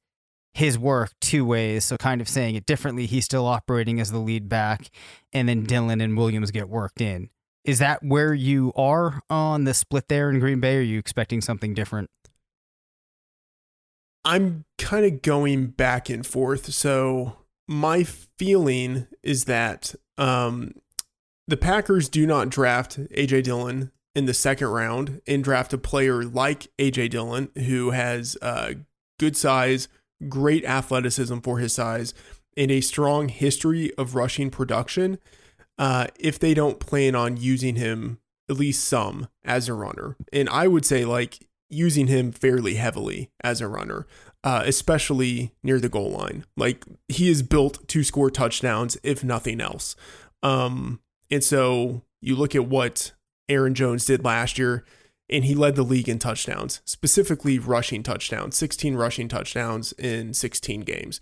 his 0.54 0.78
work 0.78 1.12
two 1.20 1.44
ways. 1.44 1.86
So, 1.86 1.98
kind 1.98 2.22
of 2.22 2.30
saying 2.30 2.56
it 2.56 2.66
differently, 2.66 3.08
he's 3.08 3.26
still 3.26 3.48
operating 3.48 4.00
as 4.00 4.12
the 4.12 4.20
lead 4.20 4.48
back, 4.48 4.90
and 5.34 5.50
then 5.50 5.64
Dillon 5.64 6.02
and 6.02 6.16
Williams 6.16 6.52
get 6.52 6.70
worked 6.70 7.02
in. 7.02 7.30
Is 7.66 7.80
that 7.80 8.04
where 8.04 8.34
you 8.34 8.72
are 8.76 9.22
on 9.30 9.64
the 9.64 9.74
split 9.74 10.08
there 10.08 10.30
in 10.30 10.40
Green 10.40 10.60
Bay? 10.60 10.78
Are 10.78 10.82
you 10.82 11.00
expecting 11.00 11.42
something 11.42 11.74
different? 11.74 12.10
I'm 14.24 14.66
kind 14.78 15.06
of 15.06 15.22
going 15.22 15.68
back 15.68 16.10
and 16.10 16.26
forth. 16.26 16.74
So 16.74 17.38
my 17.68 18.04
feeling 18.04 19.08
is 19.24 19.46
that 19.46 19.96
um, 20.18 20.74
the 21.50 21.58
Packers 21.58 22.10
do 22.10 22.28
not 22.28 22.50
draft 22.50 23.00
AJ 23.10 23.44
Dillon 23.44 23.92
in 24.14 24.26
the 24.26 24.36
second 24.36 24.68
round 24.68 25.20
and 25.26 25.44
draft 25.44 25.74
a 25.74 25.80
player 25.80 26.24
like 26.24 26.68
AJ 26.78 27.10
Dillon 27.10 27.50
who 27.56 27.90
has 27.90 28.38
uh, 28.42 28.74
good 29.18 29.36
size, 29.36 29.88
great 30.28 30.64
athleticism 30.64 31.40
for 31.40 31.58
his 31.58 31.74
size, 31.74 32.14
and 32.56 32.70
a 32.70 32.82
strong 32.82 33.30
history 33.30 33.92
of 33.96 34.14
rushing 34.14 34.52
production. 34.52 35.18
Uh, 35.80 36.06
if 36.20 36.38
they 36.38 36.54
don't 36.54 36.80
plan 36.80 37.16
on 37.16 37.38
using 37.38 37.76
him 37.76 38.20
at 38.48 38.58
least 38.58 38.84
some 38.84 39.28
as 39.44 39.68
a 39.68 39.74
runner, 39.74 40.18
and 40.32 40.48
I 40.50 40.68
would 40.68 40.86
say 40.86 41.04
like 41.04 41.48
using 41.68 42.06
him 42.08 42.32
fairly 42.32 42.76
heavily 42.76 43.32
as 43.42 43.60
a 43.60 43.68
runner, 43.68 44.06
uh, 44.44 44.62
especially 44.66 45.52
near 45.64 45.80
the 45.80 45.90
goal 45.90 46.12
line. 46.12 46.46
Like 46.56 46.86
he 47.08 47.28
is 47.28 47.42
built 47.42 47.88
to 47.88 48.04
score 48.04 48.30
touchdowns, 48.30 48.98
if 49.02 49.24
nothing 49.24 49.62
else. 49.62 49.96
Um, 50.44 51.00
and 51.32 51.44
so 51.44 52.04
you 52.22 52.36
look 52.36 52.56
at 52.56 52.68
what 52.68 53.14
Aaron 53.48 53.74
Jones 53.74 54.06
did 54.06 54.24
last 54.24 54.58
year, 54.58 54.84
and 55.30 55.46
he 55.46 55.56
led 55.56 55.76
the 55.76 55.84
league 55.84 56.10
in 56.10 56.20
touchdowns, 56.20 56.82
specifically 56.86 57.60
rushing 57.60 58.04
touchdowns, 58.04 58.58
16 58.58 58.96
rushing 58.96 59.28
touchdowns 59.28 59.92
in 59.94 60.34
16 60.34 60.82
games. 60.82 61.22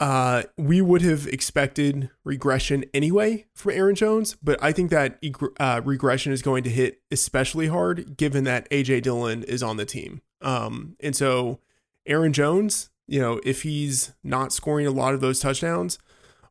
Uh, 0.00 0.44
we 0.56 0.80
would 0.80 1.02
have 1.02 1.26
expected 1.26 2.08
regression 2.24 2.84
anyway 2.94 3.46
from 3.54 3.72
Aaron 3.72 3.96
Jones, 3.96 4.36
but 4.40 4.62
I 4.62 4.70
think 4.70 4.90
that 4.90 5.18
uh, 5.58 5.80
regression 5.84 6.32
is 6.32 6.40
going 6.40 6.62
to 6.64 6.70
hit 6.70 7.00
especially 7.10 7.66
hard 7.66 8.16
given 8.16 8.44
that 8.44 8.70
AJ 8.70 9.02
Dillon 9.02 9.42
is 9.42 9.62
on 9.62 9.76
the 9.76 9.84
team. 9.84 10.22
Um, 10.40 10.96
and 11.00 11.16
so 11.16 11.58
Aaron 12.06 12.32
Jones, 12.32 12.90
you 13.08 13.20
know, 13.20 13.40
if 13.44 13.62
he's 13.62 14.12
not 14.22 14.52
scoring 14.52 14.86
a 14.86 14.92
lot 14.92 15.14
of 15.14 15.20
those 15.20 15.40
touchdowns, 15.40 15.98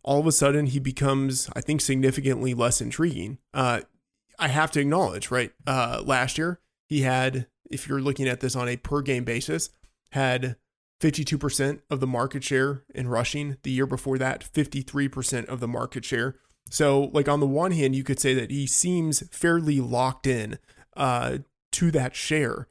all 0.07 0.21
of 0.21 0.25
a 0.25 0.31
sudden 0.31 0.67
he 0.67 0.79
becomes, 0.79 1.49
I 1.53 1.59
think, 1.59 1.81
significantly 1.81 2.53
less 2.53 2.79
intriguing. 2.79 3.39
Uh, 3.53 3.81
I 4.39 4.47
have 4.47 4.71
to 4.71 4.79
acknowledge, 4.79 5.29
right? 5.29 5.51
Uh, 5.67 6.01
last 6.03 6.37
year 6.37 6.61
he 6.87 7.01
had, 7.01 7.47
if 7.69 7.89
you're 7.89 7.99
looking 7.99 8.25
at 8.25 8.39
this 8.39 8.55
on 8.55 8.69
a 8.69 8.77
per 8.77 9.01
game 9.01 9.25
basis, 9.25 9.69
had 10.13 10.55
52% 11.01 11.81
of 11.89 11.99
the 11.99 12.07
market 12.07 12.41
share 12.41 12.83
in 12.95 13.09
rushing. 13.09 13.57
The 13.63 13.69
year 13.69 13.85
before 13.85 14.17
that, 14.17 14.47
53% 14.53 15.45
of 15.47 15.59
the 15.59 15.67
market 15.67 16.05
share. 16.05 16.35
So, 16.69 17.11
like 17.13 17.27
on 17.27 17.41
the 17.41 17.45
one 17.45 17.71
hand, 17.71 17.93
you 17.93 18.05
could 18.05 18.19
say 18.19 18.33
that 18.33 18.49
he 18.49 18.65
seems 18.65 19.27
fairly 19.29 19.81
locked 19.81 20.25
in 20.25 20.57
uh, 20.95 21.39
to 21.73 21.91
that 21.91 22.15
share. 22.15 22.69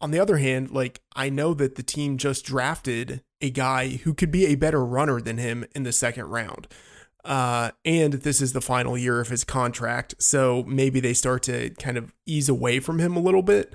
On 0.00 0.10
the 0.10 0.20
other 0.20 0.38
hand, 0.38 0.70
like 0.70 1.02
I 1.14 1.28
know 1.28 1.52
that 1.52 1.74
the 1.74 1.82
team 1.82 2.16
just 2.16 2.46
drafted 2.46 3.22
a 3.40 3.50
guy 3.50 3.96
who 3.96 4.14
could 4.14 4.30
be 4.30 4.46
a 4.46 4.54
better 4.54 4.84
runner 4.84 5.20
than 5.20 5.38
him 5.38 5.64
in 5.74 5.82
the 5.82 5.92
second 5.92 6.26
round. 6.26 6.66
Uh, 7.24 7.72
and 7.84 8.14
this 8.14 8.40
is 8.40 8.52
the 8.52 8.60
final 8.60 8.96
year 8.96 9.20
of 9.20 9.28
his 9.28 9.44
contract. 9.44 10.14
So 10.18 10.64
maybe 10.66 11.00
they 11.00 11.14
start 11.14 11.42
to 11.44 11.70
kind 11.70 11.96
of 11.96 12.14
ease 12.26 12.48
away 12.48 12.80
from 12.80 12.98
him 12.98 13.16
a 13.16 13.20
little 13.20 13.42
bit. 13.42 13.74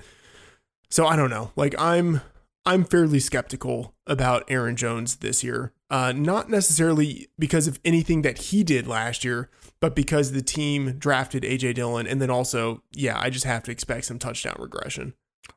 So 0.90 1.06
I 1.06 1.16
don't 1.16 1.30
know. 1.30 1.52
Like 1.56 1.74
I'm 1.78 2.20
I'm 2.66 2.84
fairly 2.84 3.20
skeptical 3.20 3.94
about 4.06 4.44
Aaron 4.48 4.76
Jones 4.76 5.16
this 5.16 5.44
year. 5.44 5.72
Uh, 5.90 6.12
not 6.12 6.48
necessarily 6.48 7.28
because 7.38 7.68
of 7.68 7.78
anything 7.84 8.22
that 8.22 8.38
he 8.38 8.64
did 8.64 8.86
last 8.86 9.24
year, 9.24 9.50
but 9.80 9.94
because 9.94 10.32
the 10.32 10.42
team 10.42 10.92
drafted 10.98 11.42
AJ 11.42 11.74
Dillon, 11.74 12.06
and 12.06 12.20
then 12.22 12.30
also, 12.30 12.82
yeah, 12.92 13.20
I 13.20 13.28
just 13.28 13.44
have 13.44 13.62
to 13.64 13.70
expect 13.70 14.06
some 14.06 14.18
touchdown 14.18 14.56
regression. 14.58 15.12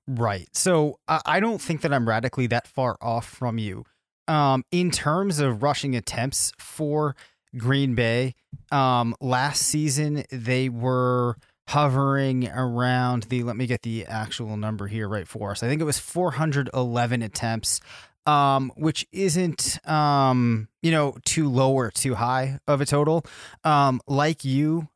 Right. 0.05 0.47
So 0.53 0.99
I 1.07 1.39
don't 1.39 1.61
think 1.61 1.81
that 1.81 1.93
I'm 1.93 2.07
radically 2.07 2.47
that 2.47 2.67
far 2.67 2.97
off 3.01 3.27
from 3.27 3.57
you. 3.57 3.85
Um, 4.27 4.63
in 4.71 4.91
terms 4.91 5.39
of 5.39 5.63
rushing 5.63 5.95
attempts 5.95 6.51
for 6.57 7.15
Green 7.57 7.95
Bay, 7.95 8.35
um, 8.71 9.15
last 9.21 9.61
season 9.61 10.23
they 10.31 10.69
were 10.69 11.37
hovering 11.69 12.47
around 12.49 13.23
the 13.23 13.43
let 13.43 13.57
me 13.57 13.67
get 13.67 13.81
the 13.81 14.05
actual 14.05 14.57
number 14.57 14.87
here 14.87 15.07
right 15.07 15.27
for 15.27 15.51
us. 15.51 15.63
I 15.63 15.67
think 15.67 15.81
it 15.81 15.85
was 15.85 15.99
411 15.99 17.21
attempts. 17.21 17.79
Um, 18.25 18.73
which 18.75 19.07
isn't 19.13 19.79
um, 19.87 20.67
you 20.81 20.91
know, 20.91 21.15
too 21.23 21.47
low 21.47 21.71
or 21.71 21.89
too 21.91 22.15
high 22.15 22.59
of 22.67 22.81
a 22.81 22.85
total. 22.85 23.23
Um, 23.63 24.01
like 24.05 24.43
you, 24.43 24.89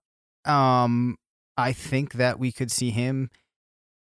um, 0.44 1.18
I 1.56 1.72
think 1.72 2.14
that 2.14 2.40
we 2.40 2.52
could 2.52 2.72
see 2.72 2.90
him 2.90 3.30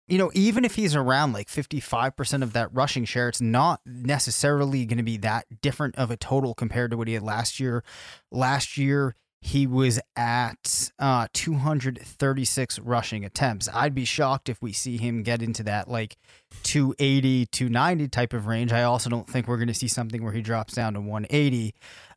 you 0.07 0.17
know, 0.17 0.31
even 0.33 0.63
if 0.63 0.75
he's 0.75 0.95
around 0.95 1.33
like 1.33 1.47
55% 1.47 2.41
of 2.41 2.53
that 2.53 2.73
rushing 2.73 3.03
share, 3.05 3.27
it's 3.27 3.41
not 3.41 3.81
necessarily 3.85 4.85
going 4.85 4.97
to 4.97 5.03
be 5.03 5.17
that 5.17 5.45
different 5.61 5.95
of 5.95 6.09
a 6.11 6.17
total 6.17 6.53
compared 6.53 6.91
to 6.91 6.97
what 6.97 7.07
he 7.07 7.13
had 7.13 7.23
last 7.23 7.59
year. 7.59 7.83
Last 8.31 8.77
year, 8.77 9.15
he 9.41 9.67
was 9.67 9.99
at 10.15 10.91
uh, 10.97 11.27
236 11.33 12.79
rushing 12.79 13.25
attempts. 13.25 13.69
I'd 13.73 13.93
be 13.93 14.05
shocked 14.05 14.49
if 14.49 14.61
we 14.61 14.73
see 14.73 14.97
him 14.97 15.23
get 15.23 15.41
into 15.41 15.63
that 15.63 15.89
like 15.89 16.17
280, 16.63 17.45
290 17.47 18.07
type 18.07 18.33
of 18.33 18.47
range. 18.47 18.71
I 18.71 18.83
also 18.83 19.09
don't 19.09 19.29
think 19.29 19.47
we're 19.47 19.57
going 19.57 19.67
to 19.67 19.73
see 19.73 19.87
something 19.87 20.23
where 20.23 20.33
he 20.33 20.41
drops 20.41 20.73
down 20.73 20.93
to 20.93 21.01
180. 21.01 21.75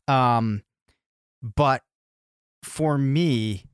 Um, 0.08 0.62
but 1.42 1.82
for 2.62 2.96
me, 2.96 3.64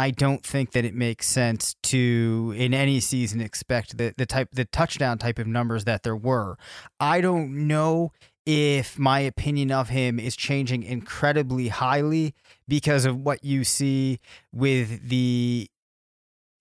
I 0.00 0.10
don't 0.12 0.42
think 0.42 0.72
that 0.72 0.86
it 0.86 0.94
makes 0.94 1.26
sense 1.26 1.76
to 1.82 2.54
in 2.56 2.72
any 2.72 3.00
season 3.00 3.42
expect 3.42 3.98
the 3.98 4.14
the 4.16 4.24
type 4.24 4.48
the 4.50 4.64
touchdown 4.64 5.18
type 5.18 5.38
of 5.38 5.46
numbers 5.46 5.84
that 5.84 6.04
there 6.04 6.16
were. 6.16 6.56
I 6.98 7.20
don't 7.20 7.68
know 7.68 8.12
if 8.46 8.98
my 8.98 9.20
opinion 9.20 9.70
of 9.70 9.90
him 9.90 10.18
is 10.18 10.36
changing 10.36 10.84
incredibly 10.84 11.68
highly 11.68 12.34
because 12.66 13.04
of 13.04 13.18
what 13.18 13.44
you 13.44 13.62
see 13.62 14.20
with 14.50 15.10
the 15.10 15.68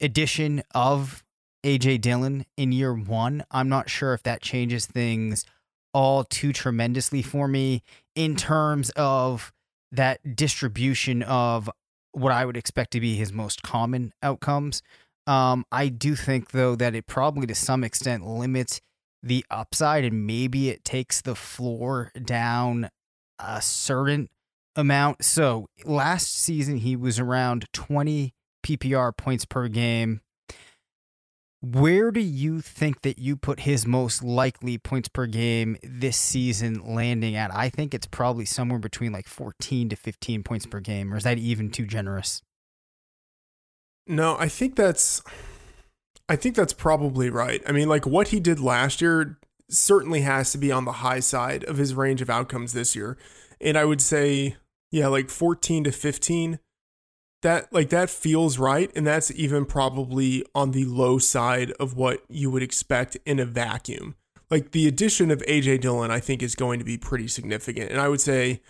addition 0.02 0.62
of 0.76 1.24
AJ 1.64 2.02
Dillon 2.02 2.46
in 2.58 2.74
year 2.74 2.94
one. 2.94 3.46
I'm 3.52 3.70
not 3.70 3.90
sure 3.90 4.14
if 4.14 4.22
that 4.24 4.42
changes 4.42 4.86
things 4.86 5.46
all 5.94 6.26
too 6.26 6.52
tremendously 6.52 7.22
for 7.22 7.48
me 7.48 7.84
in 8.16 8.36
terms 8.36 8.90
of 8.98 9.54
that 9.94 10.36
distribution 10.36 11.24
of 11.24 11.70
what 12.12 12.32
I 12.32 12.46
would 12.46 12.58
expect 12.58 12.92
to 12.92 13.00
be 13.00 13.16
his 13.16 13.32
most 13.32 13.62
common 13.62 14.14
outcomes. 14.24 14.82
Um, 15.28 15.66
I 15.72 15.90
do 15.90 16.16
think, 16.16 16.52
though, 16.52 16.76
that 16.76 16.96
it 16.96 17.06
probably 17.06 17.46
to 17.48 17.56
some 17.56 17.84
extent 17.84 18.26
limits 18.26 18.82
the 19.22 19.46
upside 19.52 20.06
and 20.06 20.26
maybe 20.26 20.70
it 20.70 20.84
takes 20.84 21.22
the 21.22 21.36
floor 21.36 22.12
down 22.24 22.90
a 23.38 23.62
certain 23.62 24.30
amount. 24.76 25.24
So 25.24 25.68
last 25.86 26.34
season, 26.34 26.78
he 26.78 26.96
was 26.96 27.20
around 27.20 27.66
20 27.74 28.34
PPR 28.66 29.16
points 29.16 29.46
per 29.46 29.68
game. 29.68 30.22
Where 31.62 32.10
do 32.12 32.22
you 32.22 32.62
think 32.62 33.02
that 33.02 33.20
you 33.20 33.36
put 33.36 33.62
his 33.62 33.86
most 33.86 34.24
likely 34.24 34.78
points 34.78 35.10
per 35.10 35.26
game 35.26 35.78
this 35.84 36.16
season 36.16 36.82
landing 36.86 37.36
at? 37.36 37.54
I 37.54 37.70
think 37.70 37.94
it's 37.94 38.08
probably 38.08 38.46
somewhere 38.46 38.80
between 38.80 39.12
like 39.12 39.28
14 39.28 39.90
to 39.90 39.96
15 39.98 40.44
points 40.44 40.66
per 40.66 40.80
game, 40.80 41.14
or 41.14 41.18
is 41.18 41.24
that 41.24 41.38
even 41.38 41.70
too 41.70 41.86
generous? 41.86 42.42
No, 44.08 44.38
I 44.40 44.48
think 44.48 44.76
that's 44.76 45.22
I 46.30 46.36
think 46.36 46.56
that's 46.56 46.74
probably 46.74 47.30
right. 47.30 47.62
I 47.68 47.72
mean, 47.72 47.90
like 47.90 48.06
what 48.06 48.30
he 48.30 48.40
did 48.40 48.60
last 48.60 49.02
year 49.02 49.38
certainly 49.70 50.22
has 50.22 50.52
to 50.52 50.58
be 50.58 50.72
on 50.72 50.86
the 50.86 50.94
high 50.94 51.20
side 51.20 51.64
of 51.66 51.78
his 51.78 51.94
range 51.94 52.22
of 52.22 52.30
outcomes 52.30 52.74
this 52.74 52.96
year. 52.96 53.18
And 53.60 53.78
I 53.78 53.86
would 53.86 54.02
say, 54.02 54.56
yeah, 54.92 55.08
like 55.08 55.30
14 55.30 55.84
to 55.84 55.92
15 55.92 56.60
that 57.42 57.72
like 57.72 57.90
that 57.90 58.10
feels 58.10 58.58
right 58.58 58.92
and 58.96 59.08
that's 59.08 59.32
even 59.32 59.66
probably 59.66 60.46
on 60.54 60.72
the 60.72 60.86
low 60.86 61.18
side 61.18 61.72
of 61.80 61.96
what 61.96 62.24
you 62.28 62.52
would 62.52 62.64
expect 62.64 63.18
in 63.26 63.40
a 63.40 63.46
vacuum 63.46 64.16
like 64.50 64.72
the 64.72 64.88
addition 64.88 65.32
of 65.32 65.40
AJ 65.44 65.82
Dillon, 65.82 66.12
I 66.12 66.20
think 66.20 66.42
is 66.42 66.56
going 66.56 66.80
to 66.80 66.86
be 66.86 66.98
pretty 66.98 67.28
significant. 67.28 67.92
And 67.92 68.00
I 68.00 68.08
would 68.08 68.22
say, 68.22 68.62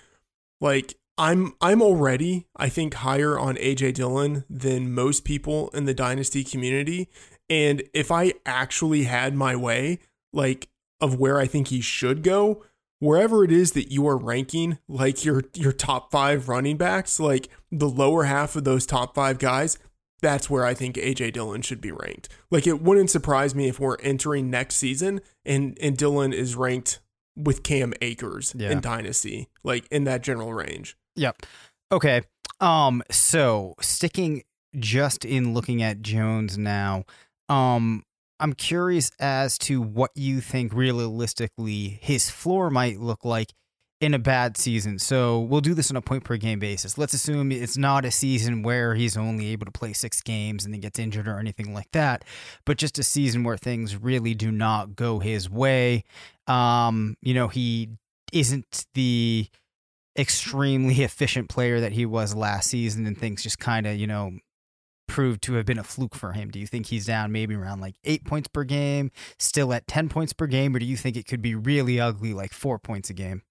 like, 0.60 0.96
I'm 1.18 1.54
I'm 1.62 1.82
already 1.82 2.48
I 2.56 2.70
think 2.70 2.96
higher 2.96 3.38
on 3.38 3.56
AJ 3.56 3.96
Dillon 3.96 4.46
than 4.50 4.94
most 4.94 5.26
people 5.26 5.70
in 5.70 5.86
the 5.86 5.94
dynasty 5.94 6.44
community. 6.44 7.10
And 7.50 7.84
if 7.94 8.12
I 8.12 8.34
actually 8.46 9.04
had 9.04 9.34
my 9.36 9.56
way, 9.56 10.00
like 10.32 10.70
of 11.02 11.20
where 11.20 11.40
I 11.40 11.48
think 11.48 11.70
he 11.70 11.82
should 11.82 12.24
go, 12.24 12.64
wherever 13.00 13.44
it 13.44 13.52
is 13.52 13.72
that 13.74 13.92
you 13.92 14.08
are 14.08 14.18
ranking 14.18 14.78
like 14.88 15.24
your 15.26 15.44
your 15.56 15.72
top 15.72 16.12
5 16.12 16.48
running 16.50 16.78
backs, 16.78 17.20
like 17.20 17.50
the 17.72 17.90
lower 17.90 18.24
half 18.26 18.56
of 18.56 18.64
those 18.64 18.86
top 18.86 19.16
5 19.16 19.40
guys, 19.40 19.78
that's 20.22 20.50
where 20.50 20.66
I 20.66 20.74
think 20.74 20.96
AJ 20.96 21.34
Dillon 21.34 21.62
should 21.62 21.82
be 21.82 21.92
ranked. 21.92 22.30
Like 22.52 22.68
it 22.68 22.82
wouldn't 22.82 23.10
surprise 23.10 23.56
me 23.56 23.68
if 23.68 23.80
we're 23.80 23.98
entering 24.02 24.50
next 24.50 24.76
season 24.76 25.22
and 25.46 25.78
and 25.82 25.98
Dillon 25.98 26.34
is 26.34 26.56
ranked 26.56 27.00
with 27.36 27.64
Cam 27.64 27.94
Akers 28.02 28.54
Yeah. 28.58 28.72
in 28.72 28.82
dynasty, 28.82 29.48
like 29.64 29.86
in 29.92 30.04
that 30.04 30.22
general 30.24 30.54
range. 30.54 30.98
Yep. 31.16 31.44
Okay. 31.92 32.22
Um. 32.60 33.02
So 33.10 33.76
sticking 33.80 34.44
just 34.78 35.24
in 35.24 35.54
looking 35.54 35.82
at 35.82 36.02
Jones 36.02 36.58
now, 36.58 37.06
um, 37.48 38.04
I'm 38.40 38.54
curious 38.54 39.12
as 39.20 39.58
to 39.60 39.82
what 39.82 40.12
you 40.16 40.40
think 40.42 40.74
realistically 40.74 42.00
his 42.02 42.30
floor 42.30 42.70
might 42.70 43.00
look 43.00 43.26
like 43.26 43.54
in 44.02 44.14
a 44.14 44.20
bad 44.20 44.56
season. 44.56 44.98
So 44.98 45.42
we'll 45.42 45.62
do 45.62 45.74
this 45.74 45.92
on 45.92 45.98
a 45.98 46.02
point 46.02 46.24
per 46.24 46.38
game 46.38 46.60
basis. 46.60 46.98
Let's 46.98 47.14
assume 47.14 47.52
it's 47.52 47.78
not 47.78 48.06
a 48.06 48.12
season 48.12 48.64
where 48.64 48.96
he's 48.96 49.18
only 49.18 49.48
able 49.48 49.66
to 49.66 49.72
play 49.72 49.92
six 49.92 50.22
games 50.22 50.64
and 50.64 50.74
then 50.74 50.80
gets 50.80 51.00
injured 51.00 51.28
or 51.28 51.38
anything 51.38 51.74
like 51.74 51.92
that, 51.92 52.24
but 52.66 52.78
just 52.78 52.98
a 52.98 53.04
season 53.04 53.44
where 53.44 53.58
things 53.58 53.98
really 53.98 54.34
do 54.34 54.52
not 54.52 54.96
go 54.96 55.20
his 55.20 55.50
way. 55.50 56.06
Um, 56.48 57.16
you 57.22 57.34
know, 57.34 57.50
he 57.50 57.90
isn't 58.32 58.86
the 58.94 59.48
extremely 60.18 60.96
efficient 61.04 61.50
player 61.50 61.82
that 61.82 61.92
he 61.92 62.06
was 62.06 62.34
last 62.34 62.70
season 62.70 63.06
and 63.06 63.18
things 63.18 63.44
just 63.44 63.60
kind 63.60 63.86
of, 63.86 63.98
you 63.98 64.08
know, 64.08 64.32
proved 65.10 65.42
to 65.44 65.56
have 65.56 65.66
been 65.66 65.80
a 65.80 65.84
fluke 65.84 66.16
for 66.16 66.32
him. 66.32 66.50
Do 66.50 66.60
you 66.60 66.68
think 66.68 66.86
he's 66.86 67.06
down 67.06 67.32
maybe 67.32 67.56
around 67.56 67.82
like 67.82 67.96
eight 68.06 68.24
points 68.24 68.48
per 68.48 68.64
game, 68.64 69.12
still 69.38 69.74
at 69.74 69.88
10 69.88 70.08
points 70.08 70.32
per 70.32 70.48
game, 70.48 70.74
or 70.76 70.80
do 70.80 70.86
you 70.86 70.96
think 70.96 71.18
it 71.18 71.28
could 71.28 71.42
be 71.42 71.56
really 71.56 72.00
ugly, 72.00 72.34
like 72.34 72.54
four 72.54 72.80
points 72.80 73.10
a 73.10 73.14
game? 73.14 73.42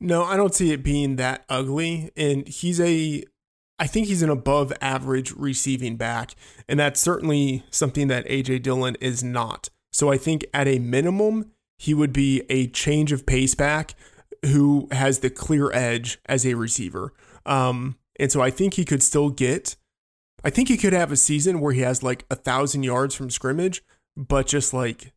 No, 0.00 0.24
I 0.24 0.36
don't 0.36 0.54
see 0.54 0.72
it 0.72 0.82
being 0.82 1.16
that 1.16 1.44
ugly. 1.48 2.10
And 2.16 2.48
he's 2.48 2.80
a, 2.80 3.22
I 3.78 3.86
think 3.86 4.08
he's 4.08 4.22
an 4.22 4.30
above 4.30 4.72
average 4.80 5.32
receiving 5.32 5.96
back. 5.96 6.34
And 6.68 6.80
that's 6.80 7.00
certainly 7.00 7.64
something 7.70 8.08
that 8.08 8.26
AJ 8.26 8.62
Dillon 8.62 8.96
is 9.00 9.22
not. 9.22 9.68
So 9.92 10.10
I 10.10 10.16
think 10.16 10.46
at 10.54 10.66
a 10.66 10.78
minimum, 10.78 11.52
he 11.78 11.94
would 11.94 12.12
be 12.12 12.42
a 12.48 12.66
change 12.68 13.12
of 13.12 13.26
pace 13.26 13.54
back 13.54 13.94
who 14.46 14.88
has 14.92 15.18
the 15.18 15.30
clear 15.30 15.70
edge 15.72 16.18
as 16.26 16.46
a 16.46 16.54
receiver. 16.54 17.12
Um, 17.44 17.96
and 18.18 18.30
so 18.30 18.40
I 18.40 18.50
think 18.50 18.74
he 18.74 18.84
could 18.84 19.02
still 19.02 19.30
get, 19.30 19.76
I 20.44 20.50
think 20.50 20.68
he 20.68 20.76
could 20.76 20.92
have 20.92 21.12
a 21.12 21.16
season 21.16 21.60
where 21.60 21.72
he 21.72 21.80
has 21.80 22.02
like 22.02 22.24
a 22.30 22.36
thousand 22.36 22.82
yards 22.82 23.14
from 23.14 23.30
scrimmage, 23.30 23.82
but 24.16 24.46
just 24.46 24.72
like 24.72 25.12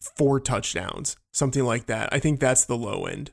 four 0.00 0.40
touchdowns, 0.40 1.16
something 1.32 1.64
like 1.64 1.86
that. 1.86 2.08
I 2.12 2.18
think 2.18 2.40
that's 2.40 2.64
the 2.64 2.76
low 2.76 3.06
end. 3.06 3.32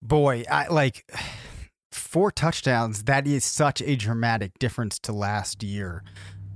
Boy, 0.00 0.44
I 0.50 0.68
like 0.68 1.10
four 1.92 2.30
touchdowns. 2.30 3.04
That 3.04 3.26
is 3.26 3.44
such 3.44 3.80
a 3.82 3.96
dramatic 3.96 4.58
difference 4.58 4.98
to 5.00 5.12
last 5.12 5.62
year. 5.62 6.02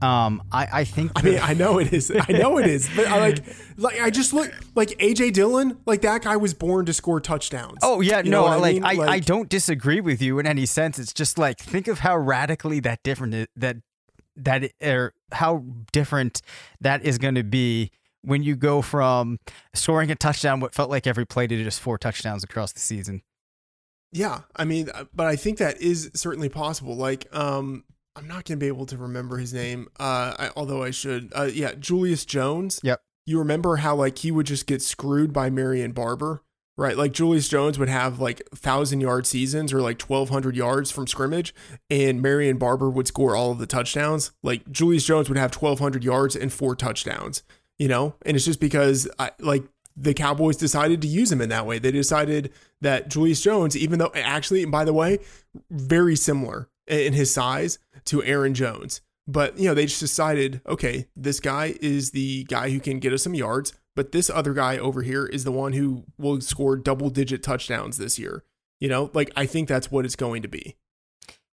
Um, 0.02 0.42
I, 0.52 0.68
I 0.72 0.84
think. 0.84 1.12
I 1.16 1.22
mean, 1.22 1.38
I 1.42 1.54
know 1.54 1.78
it 1.78 1.92
is. 1.92 2.10
I 2.10 2.32
know 2.32 2.58
it 2.58 2.66
is. 2.66 2.88
But 2.94 3.06
I 3.06 3.18
like, 3.18 3.44
like 3.76 4.00
I 4.00 4.10
just 4.10 4.32
look 4.32 4.52
like 4.74 4.90
AJ 4.98 5.32
Dillon. 5.32 5.78
Like 5.86 6.02
that 6.02 6.22
guy 6.22 6.36
was 6.36 6.54
born 6.54 6.86
to 6.86 6.92
score 6.92 7.20
touchdowns. 7.20 7.78
Oh 7.82 8.00
yeah, 8.00 8.18
You 8.18 8.30
no, 8.30 8.44
like 8.44 8.74
mean? 8.74 8.84
I, 8.84 8.96
I 8.98 9.18
don't 9.20 9.48
disagree 9.48 10.00
with 10.00 10.20
you 10.20 10.38
in 10.38 10.46
any 10.46 10.66
sense. 10.66 10.98
It's 10.98 11.14
just 11.14 11.38
like 11.38 11.58
think 11.58 11.88
of 11.88 12.00
how 12.00 12.16
radically 12.16 12.80
that 12.80 13.02
different 13.02 13.48
that 13.56 13.76
that 14.36 14.70
or 14.82 15.14
how 15.32 15.64
different 15.92 16.42
that 16.80 17.04
is 17.04 17.18
going 17.18 17.36
to 17.36 17.44
be 17.44 17.90
when 18.22 18.42
you 18.42 18.56
go 18.56 18.82
from 18.82 19.38
scoring 19.72 20.10
a 20.10 20.14
touchdown 20.14 20.60
what 20.60 20.74
felt 20.74 20.90
like 20.90 21.06
every 21.06 21.24
play 21.24 21.46
to 21.46 21.62
just 21.62 21.80
four 21.80 21.96
touchdowns 21.96 22.44
across 22.44 22.72
the 22.72 22.80
season. 22.80 23.22
Yeah, 24.12 24.42
I 24.54 24.64
mean, 24.64 24.88
uh, 24.92 25.04
but 25.14 25.26
I 25.26 25.36
think 25.36 25.58
that 25.58 25.80
is 25.80 26.10
certainly 26.14 26.48
possible. 26.48 26.96
Like, 26.96 27.26
um, 27.36 27.84
I'm 28.16 28.26
not 28.26 28.46
gonna 28.46 28.56
be 28.56 28.66
able 28.66 28.86
to 28.86 28.96
remember 28.96 29.36
his 29.36 29.52
name. 29.52 29.88
Uh, 30.00 30.34
I, 30.38 30.50
although 30.56 30.82
I 30.82 30.90
should. 30.90 31.32
Uh, 31.36 31.50
yeah, 31.52 31.72
Julius 31.78 32.24
Jones. 32.24 32.80
Yep. 32.82 33.00
You 33.26 33.38
remember 33.38 33.76
how 33.76 33.94
like 33.94 34.18
he 34.18 34.30
would 34.30 34.46
just 34.46 34.66
get 34.66 34.80
screwed 34.80 35.32
by 35.32 35.50
Marion 35.50 35.92
Barber, 35.92 36.42
right? 36.78 36.96
Like 36.96 37.12
Julius 37.12 37.48
Jones 37.48 37.78
would 37.78 37.88
have 37.90 38.18
like 38.18 38.48
thousand 38.54 39.00
yard 39.00 39.26
seasons 39.26 39.72
or 39.72 39.82
like 39.82 40.00
1,200 40.00 40.56
yards 40.56 40.90
from 40.90 41.06
scrimmage, 41.06 41.54
and 41.90 42.22
Marion 42.22 42.56
Barber 42.56 42.88
would 42.88 43.06
score 43.06 43.36
all 43.36 43.52
of 43.52 43.58
the 43.58 43.66
touchdowns. 43.66 44.32
Like 44.42 44.70
Julius 44.70 45.04
Jones 45.04 45.28
would 45.28 45.38
have 45.38 45.54
1,200 45.54 46.02
yards 46.02 46.34
and 46.34 46.52
four 46.52 46.74
touchdowns. 46.74 47.42
You 47.78 47.88
know, 47.88 48.14
and 48.24 48.36
it's 48.36 48.46
just 48.46 48.60
because 48.60 49.06
I 49.18 49.32
like 49.38 49.64
the 49.94 50.14
Cowboys 50.14 50.56
decided 50.56 51.02
to 51.02 51.08
use 51.08 51.30
him 51.30 51.42
in 51.42 51.50
that 51.50 51.66
way. 51.66 51.78
They 51.78 51.90
decided 51.90 52.50
that 52.80 53.08
Julius 53.08 53.42
Jones, 53.42 53.76
even 53.76 53.98
though 53.98 54.12
actually, 54.14 54.64
by 54.64 54.84
the 54.86 54.94
way, 54.94 55.18
very 55.70 56.16
similar 56.16 56.70
in 56.86 57.12
his 57.12 57.32
size 57.32 57.78
to 58.06 58.22
Aaron 58.22 58.54
Jones. 58.54 59.00
But, 59.28 59.58
you 59.58 59.68
know, 59.68 59.74
they 59.74 59.86
just 59.86 60.00
decided, 60.00 60.60
okay, 60.66 61.08
this 61.16 61.40
guy 61.40 61.74
is 61.80 62.12
the 62.12 62.44
guy 62.44 62.70
who 62.70 62.78
can 62.78 63.00
get 63.00 63.12
us 63.12 63.24
some 63.24 63.34
yards, 63.34 63.72
but 63.96 64.12
this 64.12 64.30
other 64.30 64.54
guy 64.54 64.78
over 64.78 65.02
here 65.02 65.26
is 65.26 65.42
the 65.42 65.52
one 65.52 65.72
who 65.72 66.04
will 66.16 66.40
score 66.40 66.76
double 66.76 67.10
digit 67.10 67.42
touchdowns 67.42 67.96
this 67.96 68.18
year. 68.18 68.44
You 68.78 68.88
know, 68.88 69.10
like 69.14 69.32
I 69.34 69.46
think 69.46 69.68
that's 69.68 69.90
what 69.90 70.04
it's 70.04 70.16
going 70.16 70.42
to 70.42 70.48
be. 70.48 70.76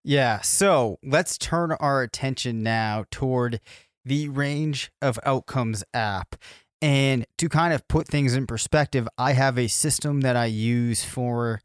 Yeah, 0.04 0.42
so 0.42 1.00
let's 1.02 1.38
turn 1.38 1.72
our 1.72 2.04
attention 2.04 2.62
now 2.62 3.06
toward 3.10 3.62
the 4.04 4.28
range 4.28 4.92
of 5.02 5.18
outcomes 5.26 5.84
app. 5.94 6.36
And 6.82 7.26
to 7.38 7.48
kind 7.48 7.74
of 7.74 7.88
put 7.88 8.10
things 8.10 8.36
in 8.36 8.46
perspective, 8.46 9.08
I 9.18 9.32
have 9.32 9.58
a 9.58 9.70
system 9.70 10.20
that 10.22 10.36
I 10.36 10.46
use 10.46 11.06
for 11.06 11.62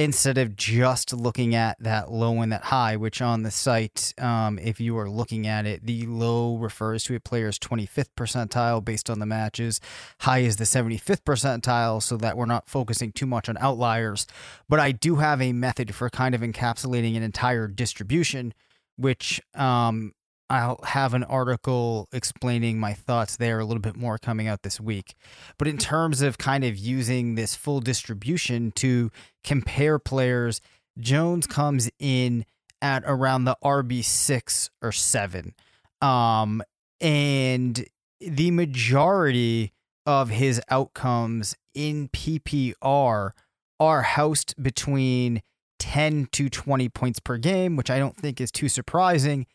instead 0.00 0.38
of 0.38 0.56
just 0.56 1.12
looking 1.12 1.54
at 1.54 1.76
that 1.78 2.10
low 2.10 2.40
and 2.40 2.50
that 2.50 2.64
high, 2.64 2.96
which 2.96 3.20
on 3.20 3.42
the 3.42 3.50
site, 3.50 4.14
um, 4.16 4.58
if 4.58 4.80
you 4.80 4.96
are 4.96 5.10
looking 5.10 5.46
at 5.46 5.66
it, 5.66 5.84
the 5.84 6.06
low 6.06 6.56
refers 6.56 7.04
to 7.04 7.14
a 7.14 7.20
player's 7.20 7.58
25th 7.58 8.08
percentile 8.16 8.82
based 8.82 9.10
on 9.10 9.18
the 9.18 9.26
matches. 9.26 9.78
High 10.20 10.38
is 10.38 10.56
the 10.56 10.64
75th 10.64 11.20
percentile, 11.20 12.02
so 12.02 12.16
that 12.16 12.38
we're 12.38 12.46
not 12.46 12.66
focusing 12.66 13.12
too 13.12 13.26
much 13.26 13.46
on 13.50 13.58
outliers. 13.58 14.26
But 14.70 14.80
I 14.80 14.92
do 14.92 15.16
have 15.16 15.42
a 15.42 15.52
method 15.52 15.94
for 15.94 16.08
kind 16.08 16.34
of 16.34 16.40
encapsulating 16.40 17.14
an 17.14 17.22
entire 17.22 17.68
distribution, 17.68 18.54
which 18.96 19.38
um, 19.54 20.14
I'll 20.50 20.80
have 20.84 21.14
an 21.14 21.22
article 21.22 22.08
explaining 22.12 22.80
my 22.80 22.92
thoughts 22.92 23.36
there 23.36 23.60
a 23.60 23.64
little 23.64 23.80
bit 23.80 23.96
more 23.96 24.18
coming 24.18 24.48
out 24.48 24.62
this 24.64 24.80
week. 24.80 25.14
But 25.58 25.68
in 25.68 25.78
terms 25.78 26.22
of 26.22 26.38
kind 26.38 26.64
of 26.64 26.76
using 26.76 27.36
this 27.36 27.54
full 27.54 27.80
distribution 27.80 28.72
to 28.72 29.12
compare 29.44 30.00
players, 30.00 30.60
Jones 30.98 31.46
comes 31.46 31.88
in 32.00 32.44
at 32.82 33.04
around 33.06 33.44
the 33.44 33.56
RB6 33.62 34.70
or 34.82 34.90
7. 34.90 35.54
Um, 36.02 36.62
and 37.00 37.86
the 38.20 38.50
majority 38.50 39.72
of 40.04 40.30
his 40.30 40.60
outcomes 40.68 41.54
in 41.74 42.08
PPR 42.08 43.30
are 43.78 44.02
housed 44.02 44.60
between 44.60 45.42
10 45.78 46.26
to 46.32 46.50
20 46.50 46.88
points 46.88 47.20
per 47.20 47.38
game, 47.38 47.76
which 47.76 47.88
I 47.88 48.00
don't 48.00 48.16
think 48.16 48.40
is 48.40 48.50
too 48.50 48.68
surprising. 48.68 49.46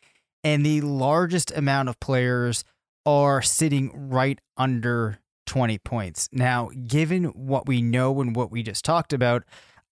And 0.45 0.63
the 0.63 0.81
largest 0.81 1.51
amount 1.57 1.89
of 1.89 1.99
players 1.99 2.63
are 3.03 3.41
sitting 3.41 4.09
right 4.09 4.39
under 4.55 5.17
20 5.47 5.79
points. 5.79 6.29
Now, 6.31 6.69
given 6.87 7.25
what 7.25 7.67
we 7.67 7.81
know 7.81 8.21
and 8.21 8.35
what 8.35 8.51
we 8.51 8.61
just 8.61 8.85
talked 8.85 9.11
about, 9.11 9.43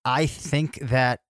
I 0.05 0.27
think 0.27 0.79
that 0.79 1.21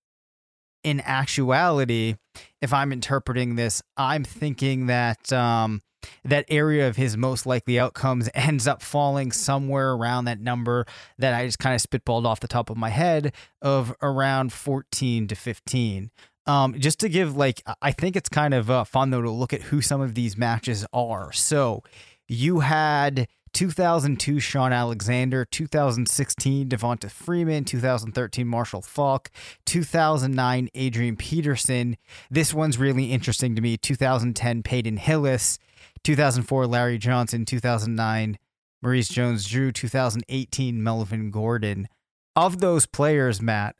in 0.83 0.99
actuality, 1.05 2.15
if 2.61 2.73
I'm 2.73 2.91
interpreting 2.91 3.55
this, 3.55 3.81
I'm 3.95 4.25
thinking 4.25 4.87
that 4.87 5.31
um, 5.31 5.81
that 6.25 6.43
area 6.49 6.89
of 6.89 6.97
his 6.97 7.15
most 7.15 7.45
likely 7.45 7.79
outcomes 7.79 8.29
ends 8.35 8.67
up 8.67 8.81
falling 8.81 9.31
somewhere 9.31 9.93
around 9.93 10.25
that 10.25 10.41
number 10.41 10.85
that 11.17 11.33
I 11.33 11.45
just 11.45 11.59
kind 11.59 11.73
of 11.75 11.81
spitballed 11.81 12.25
off 12.25 12.41
the 12.41 12.47
top 12.49 12.69
of 12.69 12.75
my 12.75 12.89
head 12.89 13.33
of 13.61 13.95
around 14.01 14.51
14 14.51 15.27
to 15.27 15.35
15. 15.35 16.11
Um, 16.45 16.77
just 16.79 16.99
to 16.99 17.09
give 17.09 17.37
like, 17.37 17.61
I 17.81 17.91
think 17.91 18.15
it's 18.15 18.29
kind 18.29 18.53
of 18.53 18.69
uh, 18.69 18.83
fun 18.83 19.11
though 19.11 19.21
to 19.21 19.31
look 19.31 19.53
at 19.53 19.63
who 19.63 19.81
some 19.81 20.01
of 20.01 20.13
these 20.13 20.37
matches 20.37 20.85
are. 20.91 21.31
So 21.31 21.83
you 22.27 22.59
had 22.59 23.27
2002 23.53 24.39
Shaun 24.39 24.73
Alexander, 24.73 25.45
2016 25.45 26.69
Devonta 26.69 27.09
Freeman, 27.09 27.63
2013 27.63 28.47
Marshall 28.47 28.81
Faulk, 28.81 29.29
2009 29.65 30.69
Adrian 30.73 31.15
Peterson. 31.15 31.95
This 32.29 32.53
one's 32.53 32.77
really 32.77 33.11
interesting 33.11 33.55
to 33.55 33.61
me. 33.61 33.77
2010 33.77 34.63
Peyton 34.63 34.97
Hillis, 34.97 35.59
2004 36.03 36.67
Larry 36.67 36.97
Johnson, 36.97 37.45
2009 37.45 38.37
Maurice 38.81 39.07
Jones 39.07 39.47
Drew, 39.47 39.71
2018 39.71 40.83
Melvin 40.83 41.31
Gordon. 41.31 41.87
Of 42.35 42.59
those 42.59 42.87
players, 42.87 43.41
Matt, 43.41 43.75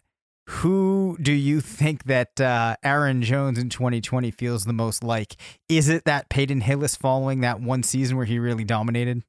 who 0.48 1.18
do 1.22 1.32
you 1.32 1.62
think 1.62 2.04
that 2.04 2.40
uh, 2.42 2.76
Aaron 2.84 3.22
Jones 3.22 3.58
in 3.58 3.70
2020 3.70 4.32
feels 4.32 4.66
the 4.66 4.74
most 4.74 5.04
like? 5.04 5.36
Is 5.70 5.88
it 5.90 6.06
that 6.06 6.30
Peyton 6.30 6.62
Hillis 6.62 6.96
following 6.96 7.42
that 7.42 7.62
one 7.62 7.82
season 7.84 8.18
where 8.18 8.26
he 8.26 8.40
really 8.40 8.64
dominated? 8.66 9.24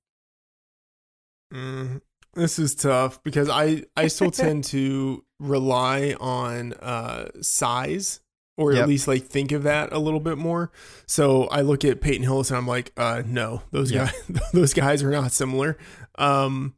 Mm, 1.53 2.01
this 2.35 2.59
is 2.59 2.75
tough 2.75 3.23
because 3.23 3.49
I 3.49 3.85
I 3.97 4.09
still 4.09 4.31
tend 4.33 4.65
to 4.65 5.25
rely 5.39 6.15
on 6.19 6.73
uh, 6.75 7.29
size 7.41 8.21
or 8.57 8.73
Yep. 8.73 8.83
at 8.83 8.89
least 8.89 9.09
like 9.09 9.25
think 9.25 9.53
of 9.53 9.65
that 9.65 9.93
a 9.93 9.99
little 9.99 10.21
bit 10.21 10.39
more. 10.39 10.71
So 11.07 11.45
I 11.45 11.61
look 11.61 11.85
at 11.85 12.01
Peyton 12.01 12.23
Hillis 12.23 12.51
and 12.51 12.57
I'm 12.57 12.67
like, 12.69 12.93
uh, 12.97 13.23
no, 13.27 13.63
those 13.73 13.91
Yeah. 13.91 14.07
guys 14.29 14.41
those 14.53 14.75
guys 14.75 15.03
are 15.03 15.11
not 15.11 15.33
similar. 15.33 15.77
Um, 16.17 16.75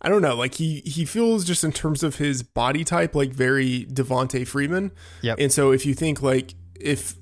I 0.00 0.08
don't 0.08 0.22
know. 0.22 0.34
Like 0.34 0.54
he 0.54 0.80
he 0.84 1.04
feels 1.04 1.44
just 1.44 1.64
in 1.64 1.72
terms 1.72 2.02
of 2.02 2.16
his 2.16 2.42
body 2.42 2.84
type 2.84 3.14
like 3.14 3.30
very 3.30 3.86
Devonta 3.86 4.46
Freeman. 4.46 4.92
Yep. 5.22 5.38
And 5.40 5.52
so 5.52 5.72
if 5.72 5.86
you 5.86 5.94
think 5.94 6.22
like 6.22 6.54
if 6.74 7.16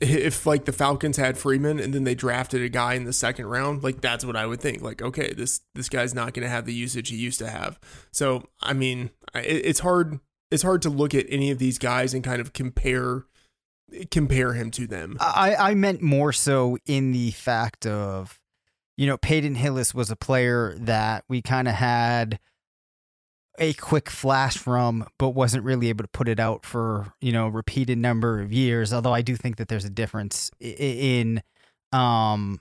if 0.00 0.46
like 0.46 0.64
the 0.64 0.72
Falcons 0.72 1.18
had 1.18 1.36
Freeman 1.36 1.78
and 1.78 1.92
then 1.92 2.04
they 2.04 2.14
drafted 2.14 2.62
a 2.62 2.68
guy 2.68 2.94
in 2.94 3.04
the 3.04 3.12
second 3.12 3.46
round, 3.46 3.82
like 3.82 4.00
that's 4.00 4.24
what 4.24 4.34
I 4.34 4.46
would 4.46 4.60
think. 4.60 4.82
Like, 4.82 5.02
okay, 5.02 5.32
this 5.34 5.60
this 5.74 5.88
guy's 5.88 6.14
not 6.14 6.32
going 6.32 6.42
to 6.42 6.48
have 6.48 6.64
the 6.64 6.74
usage 6.74 7.10
he 7.10 7.16
used 7.16 7.38
to 7.40 7.48
have. 7.48 7.78
So, 8.10 8.48
I 8.62 8.72
mean, 8.72 9.10
it, 9.34 9.40
it's 9.42 9.80
hard 9.80 10.20
it's 10.50 10.62
hard 10.62 10.82
to 10.82 10.90
look 10.90 11.14
at 11.14 11.26
any 11.28 11.50
of 11.50 11.58
these 11.58 11.78
guys 11.78 12.14
and 12.14 12.24
kind 12.24 12.40
of 12.40 12.52
compare 12.52 13.26
compare 14.10 14.54
him 14.54 14.70
to 14.70 14.86
them. 14.86 15.16
I, 15.20 15.54
I 15.56 15.74
meant 15.74 16.00
more 16.00 16.32
so 16.32 16.78
in 16.86 17.12
the 17.12 17.32
fact 17.32 17.86
of, 17.86 18.39
you 19.00 19.06
know, 19.06 19.16
Peyton 19.16 19.54
Hillis 19.54 19.94
was 19.94 20.10
a 20.10 20.14
player 20.14 20.74
that 20.76 21.24
we 21.26 21.40
kind 21.40 21.66
of 21.68 21.72
had 21.72 22.38
a 23.58 23.72
quick 23.72 24.10
flash 24.10 24.58
from, 24.58 25.06
but 25.18 25.30
wasn't 25.30 25.64
really 25.64 25.88
able 25.88 26.04
to 26.04 26.08
put 26.08 26.28
it 26.28 26.38
out 26.38 26.66
for, 26.66 27.14
you 27.18 27.32
know, 27.32 27.48
repeated 27.48 27.96
number 27.96 28.42
of 28.42 28.52
years. 28.52 28.92
Although 28.92 29.14
I 29.14 29.22
do 29.22 29.36
think 29.36 29.56
that 29.56 29.68
there's 29.68 29.86
a 29.86 29.90
difference 29.90 30.50
in 30.60 31.42
um 31.92 32.60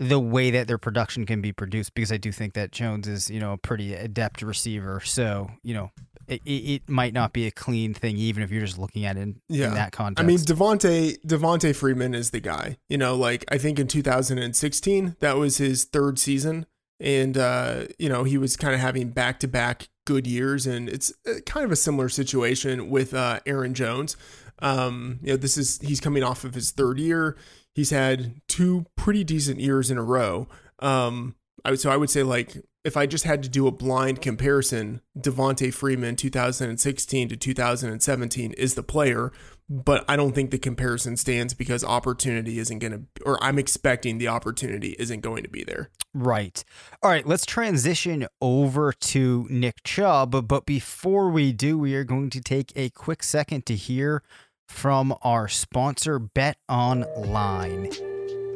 the 0.00 0.18
way 0.18 0.50
that 0.50 0.66
their 0.66 0.78
production 0.78 1.24
can 1.24 1.40
be 1.40 1.52
produced 1.52 1.94
because 1.94 2.10
I 2.10 2.16
do 2.16 2.32
think 2.32 2.54
that 2.54 2.72
Jones 2.72 3.06
is, 3.06 3.30
you 3.30 3.38
know, 3.38 3.52
a 3.52 3.58
pretty 3.58 3.94
adept 3.94 4.42
receiver. 4.42 4.98
So, 4.98 5.52
you 5.62 5.74
know, 5.74 5.92
it, 6.28 6.40
it, 6.44 6.88
might 6.88 7.12
not 7.12 7.32
be 7.32 7.46
a 7.46 7.50
clean 7.50 7.94
thing 7.94 8.16
even 8.16 8.42
if 8.42 8.50
you're 8.50 8.64
just 8.64 8.78
looking 8.78 9.04
at 9.04 9.16
it 9.16 9.20
in, 9.20 9.40
Yeah. 9.48 9.68
in 9.68 9.74
that 9.74 9.92
context. 9.92 10.22
I 10.22 10.26
mean, 10.26 10.38
Devonta 10.38 11.16
Devonta 11.26 11.74
Freeman 11.74 12.14
is 12.14 12.30
the 12.30 12.40
guy. 12.40 12.76
You 12.88 12.98
know, 12.98 13.14
like 13.14 13.44
I 13.50 13.58
think 13.58 13.78
in 13.78 13.86
2016 13.86 15.16
that 15.20 15.36
was 15.36 15.58
his 15.58 15.84
third 15.84 16.18
season, 16.18 16.66
and 17.00 17.36
uh, 17.36 17.84
you 17.98 18.08
know 18.08 18.24
he 18.24 18.38
was 18.38 18.56
kind 18.56 18.74
of 18.74 18.80
having 18.80 19.10
back 19.10 19.40
to 19.40 19.48
back 19.48 19.88
good 20.04 20.26
years, 20.26 20.66
and 20.66 20.88
it's 20.88 21.12
uh, 21.26 21.40
kind 21.46 21.64
of 21.64 21.72
a 21.72 21.76
similar 21.76 22.08
situation 22.08 22.90
with 22.90 23.14
uh, 23.14 23.40
Aaron 23.46 23.74
Jones. 23.74 24.16
Um, 24.60 25.18
you 25.22 25.32
know, 25.32 25.36
this 25.36 25.56
is 25.56 25.78
he's 25.80 26.00
coming 26.00 26.22
off 26.22 26.44
of 26.44 26.54
his 26.54 26.70
third 26.70 26.98
year. 26.98 27.36
He's 27.74 27.90
had 27.90 28.40
two 28.48 28.86
pretty 28.96 29.24
decent 29.24 29.60
years 29.60 29.90
in 29.90 29.98
a 29.98 30.02
row. 30.02 30.46
Um, 30.78 31.34
I 31.64 31.74
so 31.74 31.90
I 31.90 31.96
would 31.96 32.10
say 32.10 32.22
like 32.22 32.56
if 32.84 32.96
I 32.96 33.06
just 33.06 33.24
had 33.24 33.42
to 33.44 33.48
do 33.48 33.66
a 33.66 33.70
blind 33.70 34.20
comparison, 34.20 35.02
Devonta 35.16 35.72
Freeman 35.72 36.16
2016 36.16 37.28
to 37.28 37.36
2017 37.36 38.52
is 38.52 38.74
the 38.74 38.82
player, 38.82 39.30
but 39.68 40.04
I 40.08 40.16
don't 40.16 40.34
think 40.34 40.50
the 40.50 40.58
comparison 40.58 41.16
stands 41.16 41.54
because 41.54 41.84
opportunity 41.84 42.58
isn't 42.58 42.80
going 42.80 42.92
to, 42.92 43.22
or 43.24 43.42
I'm 43.42 43.58
expecting 43.58 44.18
the 44.18 44.28
opportunity 44.28 44.96
isn't 44.98 45.20
going 45.20 45.44
to 45.44 45.48
be 45.48 45.62
there. 45.62 45.90
Right. 46.12 46.64
All 47.02 47.10
right, 47.10 47.26
let's 47.26 47.46
transition 47.46 48.26
over 48.40 48.92
to 48.92 49.46
Nick 49.48 49.84
Chubb. 49.84 50.48
But 50.48 50.66
before 50.66 51.30
we 51.30 51.52
do, 51.52 51.78
we 51.78 51.94
are 51.94 52.04
going 52.04 52.30
to 52.30 52.40
take 52.40 52.72
a 52.74 52.90
quick 52.90 53.22
second 53.22 53.64
to 53.66 53.76
hear 53.76 54.22
from 54.68 55.14
our 55.22 55.46
sponsor, 55.46 56.18
Bet 56.18 56.56
Online. 56.68 58.11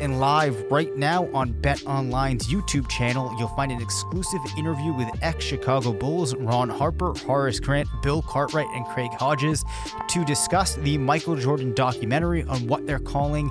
And 0.00 0.20
live 0.20 0.70
right 0.70 0.94
now 0.96 1.28
on 1.32 1.52
Bet 1.52 1.82
Online's 1.86 2.48
YouTube 2.48 2.88
channel, 2.88 3.34
you'll 3.38 3.48
find 3.48 3.72
an 3.72 3.80
exclusive 3.80 4.40
interview 4.58 4.92
with 4.92 5.08
ex 5.22 5.44
Chicago 5.44 5.92
Bulls 5.92 6.34
Ron 6.34 6.68
Harper, 6.68 7.14
Horace 7.26 7.60
Grant, 7.60 7.88
Bill 8.02 8.22
Cartwright, 8.22 8.68
and 8.74 8.84
Craig 8.86 9.10
Hodges 9.12 9.64
to 10.08 10.24
discuss 10.24 10.74
the 10.76 10.98
Michael 10.98 11.36
Jordan 11.36 11.72
documentary 11.74 12.42
on 12.44 12.66
what 12.66 12.86
they're 12.86 12.98
calling 12.98 13.50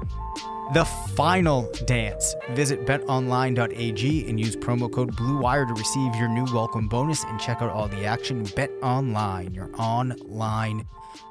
the 0.73 0.85
final 1.15 1.71
dance. 1.85 2.35
Visit 2.51 2.85
betonline.ag 2.85 4.29
and 4.29 4.39
use 4.39 4.55
promo 4.55 4.91
code 4.91 5.15
BLUEWIRE 5.15 5.67
to 5.67 5.73
receive 5.73 6.15
your 6.15 6.27
new 6.27 6.45
welcome 6.53 6.87
bonus 6.87 7.23
and 7.23 7.39
check 7.39 7.61
out 7.61 7.69
all 7.69 7.87
the 7.87 8.05
action. 8.05 8.43
Bet 8.55 8.71
Online, 8.81 9.53
your 9.53 9.69
online 9.77 10.87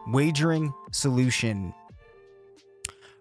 wagering 0.07 0.73
solution. 0.93 1.75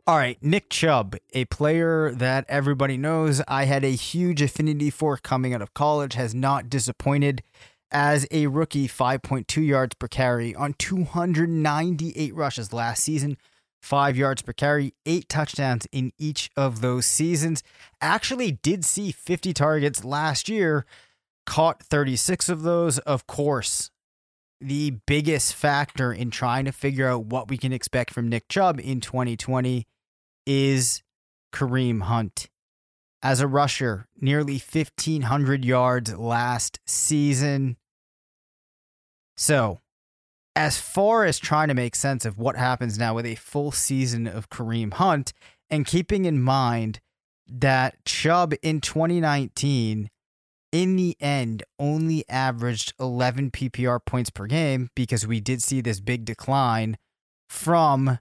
All 0.05 0.17
right, 0.17 0.37
Nick 0.43 0.69
Chubb, 0.69 1.15
a 1.31 1.45
player 1.45 2.11
that 2.11 2.43
everybody 2.49 2.97
knows 2.97 3.41
I 3.47 3.63
had 3.63 3.85
a 3.85 3.95
huge 3.95 4.41
affinity 4.41 4.89
for 4.89 5.15
coming 5.15 5.53
out 5.53 5.61
of 5.61 5.73
college, 5.73 6.15
has 6.15 6.35
not 6.35 6.69
disappointed 6.69 7.41
as 7.89 8.27
a 8.29 8.47
rookie, 8.47 8.89
5.2 8.89 9.65
yards 9.65 9.95
per 9.95 10.09
carry 10.09 10.53
on 10.53 10.73
298 10.73 12.35
rushes 12.35 12.73
last 12.73 13.01
season, 13.01 13.37
5 13.81 14.17
yards 14.17 14.41
per 14.41 14.51
carry, 14.51 14.93
8 15.05 15.29
touchdowns 15.29 15.87
in 15.93 16.11
each 16.17 16.51
of 16.57 16.81
those 16.81 17.05
seasons. 17.05 17.63
Actually 18.01 18.51
did 18.51 18.83
see 18.83 19.13
50 19.13 19.53
targets 19.53 20.03
last 20.03 20.49
year, 20.49 20.85
caught 21.45 21.81
36 21.81 22.49
of 22.49 22.63
those. 22.63 22.99
Of 22.99 23.25
course, 23.25 23.89
the 24.59 24.97
biggest 25.07 25.53
factor 25.53 26.11
in 26.11 26.29
trying 26.29 26.65
to 26.65 26.73
figure 26.73 27.07
out 27.07 27.27
what 27.27 27.47
we 27.47 27.57
can 27.57 27.71
expect 27.71 28.11
from 28.11 28.27
Nick 28.27 28.49
Chubb 28.49 28.81
in 28.81 28.99
2020 28.99 29.87
is 30.45 31.03
Kareem 31.53 32.03
Hunt. 32.03 32.49
As 33.21 33.39
a 33.39 33.47
rusher, 33.47 34.07
nearly 34.19 34.55
1,500 34.55 35.63
yards 35.63 36.13
last 36.13 36.79
season. 36.85 37.77
So, 39.37 39.79
as 40.55 40.77
far 40.77 41.23
as 41.25 41.39
trying 41.39 41.69
to 41.69 41.73
make 41.73 41.95
sense 41.95 42.25
of 42.25 42.37
what 42.37 42.57
happens 42.57 42.99
now 42.99 43.15
with 43.15 43.25
a 43.25 43.35
full 43.35 43.71
season 43.71 44.27
of 44.27 44.49
Kareem 44.49 44.93
Hunt, 44.93 45.33
and 45.69 45.85
keeping 45.85 46.25
in 46.25 46.41
mind 46.41 46.99
that 47.47 48.03
Chubb 48.05 48.53
in 48.61 48.81
2019 48.81 50.09
in 50.71 50.95
the 50.95 51.15
end 51.19 51.63
only 51.79 52.25
averaged 52.29 52.93
11 52.99 53.51
PPR 53.51 53.99
points 54.05 54.29
per 54.29 54.47
game 54.47 54.89
because 54.95 55.25
we 55.25 55.39
did 55.39 55.61
see 55.61 55.81
this 55.81 55.99
big 55.99 56.25
decline 56.25 56.97
from 57.47 58.17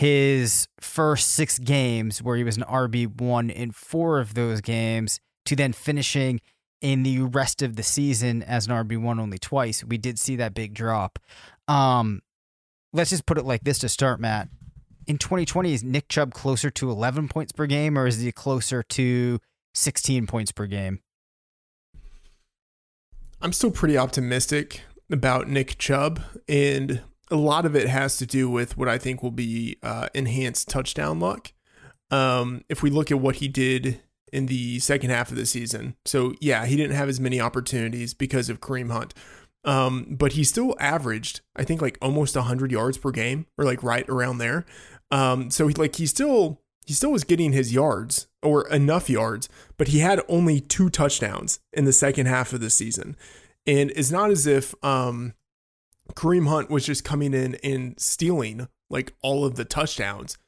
his 0.00 0.66
first 0.80 1.28
six 1.28 1.58
games 1.58 2.22
where 2.22 2.34
he 2.34 2.42
was 2.42 2.56
an 2.56 2.62
RB1 2.62 3.52
in 3.52 3.70
four 3.70 4.18
of 4.18 4.32
those 4.32 4.62
games 4.62 5.20
to 5.44 5.54
then 5.54 5.74
finishing 5.74 6.40
in 6.80 7.02
the 7.02 7.20
rest 7.20 7.60
of 7.60 7.76
the 7.76 7.82
season 7.82 8.42
as 8.44 8.66
an 8.66 8.72
RB1 8.72 9.20
only 9.20 9.38
twice. 9.38 9.84
We 9.84 9.98
did 9.98 10.18
see 10.18 10.36
that 10.36 10.54
big 10.54 10.72
drop. 10.72 11.18
Um, 11.68 12.22
let's 12.94 13.10
just 13.10 13.26
put 13.26 13.36
it 13.36 13.44
like 13.44 13.64
this 13.64 13.78
to 13.80 13.90
start, 13.90 14.20
Matt. 14.20 14.48
In 15.06 15.18
2020, 15.18 15.74
is 15.74 15.84
Nick 15.84 16.08
Chubb 16.08 16.32
closer 16.32 16.70
to 16.70 16.90
11 16.90 17.28
points 17.28 17.52
per 17.52 17.66
game 17.66 17.98
or 17.98 18.06
is 18.06 18.20
he 18.20 18.32
closer 18.32 18.82
to 18.82 19.38
16 19.74 20.26
points 20.26 20.50
per 20.50 20.64
game? 20.64 21.00
I'm 23.42 23.52
still 23.52 23.70
pretty 23.70 23.98
optimistic 23.98 24.80
about 25.10 25.46
Nick 25.46 25.76
Chubb, 25.76 26.22
and 26.48 27.02
a 27.30 27.36
lot 27.36 27.66
of 27.66 27.76
it 27.76 27.88
has 27.88 28.16
to 28.18 28.26
do 28.26 28.48
with 28.50 28.76
what 28.76 28.88
I 28.88 28.98
think 28.98 29.22
will 29.22 29.30
be 29.30 29.76
uh, 29.82 30.08
enhanced 30.14 30.68
touchdown 30.68 31.20
luck. 31.20 31.52
Um, 32.10 32.64
if 32.68 32.82
we 32.82 32.90
look 32.90 33.10
at 33.10 33.20
what 33.20 33.36
he 33.36 33.48
did 33.48 34.00
in 34.32 34.46
the 34.46 34.78
second 34.80 35.10
half 35.10 35.30
of 35.30 35.36
the 35.36 35.46
season, 35.46 35.96
so 36.04 36.34
yeah, 36.40 36.66
he 36.66 36.76
didn't 36.76 36.96
have 36.96 37.08
as 37.08 37.20
many 37.20 37.40
opportunities 37.40 38.14
because 38.14 38.48
of 38.48 38.60
Kareem 38.60 38.90
Hunt, 38.90 39.14
um, 39.64 40.16
but 40.18 40.32
he 40.32 40.44
still 40.44 40.74
averaged, 40.80 41.40
I 41.54 41.64
think, 41.64 41.82
like 41.82 41.98
almost 42.00 42.34
100 42.34 42.72
yards 42.72 42.98
per 42.98 43.10
game, 43.10 43.46
or 43.58 43.64
like 43.64 43.82
right 43.82 44.08
around 44.08 44.38
there. 44.38 44.64
Um, 45.10 45.50
so 45.50 45.68
he, 45.68 45.74
like 45.74 45.96
he 45.96 46.06
still 46.06 46.60
he 46.86 46.94
still 46.94 47.12
was 47.12 47.24
getting 47.24 47.52
his 47.52 47.72
yards 47.72 48.26
or 48.42 48.66
enough 48.68 49.08
yards, 49.08 49.48
but 49.76 49.88
he 49.88 50.00
had 50.00 50.20
only 50.28 50.60
two 50.60 50.90
touchdowns 50.90 51.60
in 51.72 51.84
the 51.84 51.92
second 51.92 52.26
half 52.26 52.52
of 52.52 52.60
the 52.60 52.70
season. 52.70 53.16
And 53.66 53.92
it's 53.94 54.10
not 54.10 54.30
as 54.30 54.46
if 54.46 54.74
um, 54.82 55.34
Kareem 56.14 56.48
Hunt 56.48 56.70
was 56.70 56.86
just 56.86 57.04
coming 57.04 57.34
in 57.34 57.56
and 57.56 57.98
stealing 57.98 58.68
like 58.88 59.14
all 59.22 59.44
of 59.44 59.56
the 59.56 59.64
touchdowns. 59.64 60.38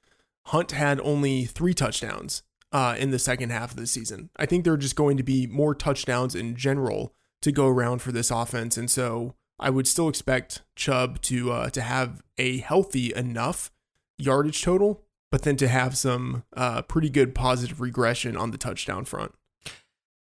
Hunt 0.47 0.73
had 0.73 1.01
only 1.01 1.45
three 1.45 1.75
touchdowns 1.75 2.43
uh, 2.73 2.97
in 2.99 3.11
the 3.11 3.19
second 3.19 3.51
half 3.51 3.71
of 3.71 3.77
the 3.77 3.87
season. 3.87 4.31
I 4.37 4.47
think 4.47 4.65
there 4.65 4.73
are 4.73 4.79
just 4.79 4.97
going 4.97 5.17
to 5.17 5.23
be 5.23 5.47
more 5.47 5.75
touchdowns 5.75 6.35
in 6.35 6.57
general 6.57 7.15
to 7.43 7.53
go 7.53 7.69
around 7.69 8.03
for 8.03 8.13
this 8.13 8.31
offense, 8.31 8.77
and 8.77 8.91
so 8.91 9.35
I 9.59 9.71
would 9.71 9.87
still 9.87 10.09
expect 10.09 10.63
Chubb 10.75 11.21
to 11.23 11.53
uh, 11.53 11.71
to 11.71 11.81
have 11.81 12.23
a 12.39 12.59
healthy 12.59 13.15
enough 13.15 13.71
yardage 14.19 14.63
total, 14.63 15.03
but 15.31 15.43
then 15.43 15.57
to 15.57 15.69
have 15.69 15.97
some 15.97 16.45
uh, 16.57 16.83
pretty 16.83 17.11
good 17.11 17.35
positive 17.35 17.81
regression 17.81 18.37
on 18.37 18.51
the 18.51 18.59
touchdown 18.59 19.05
front. 19.05 19.35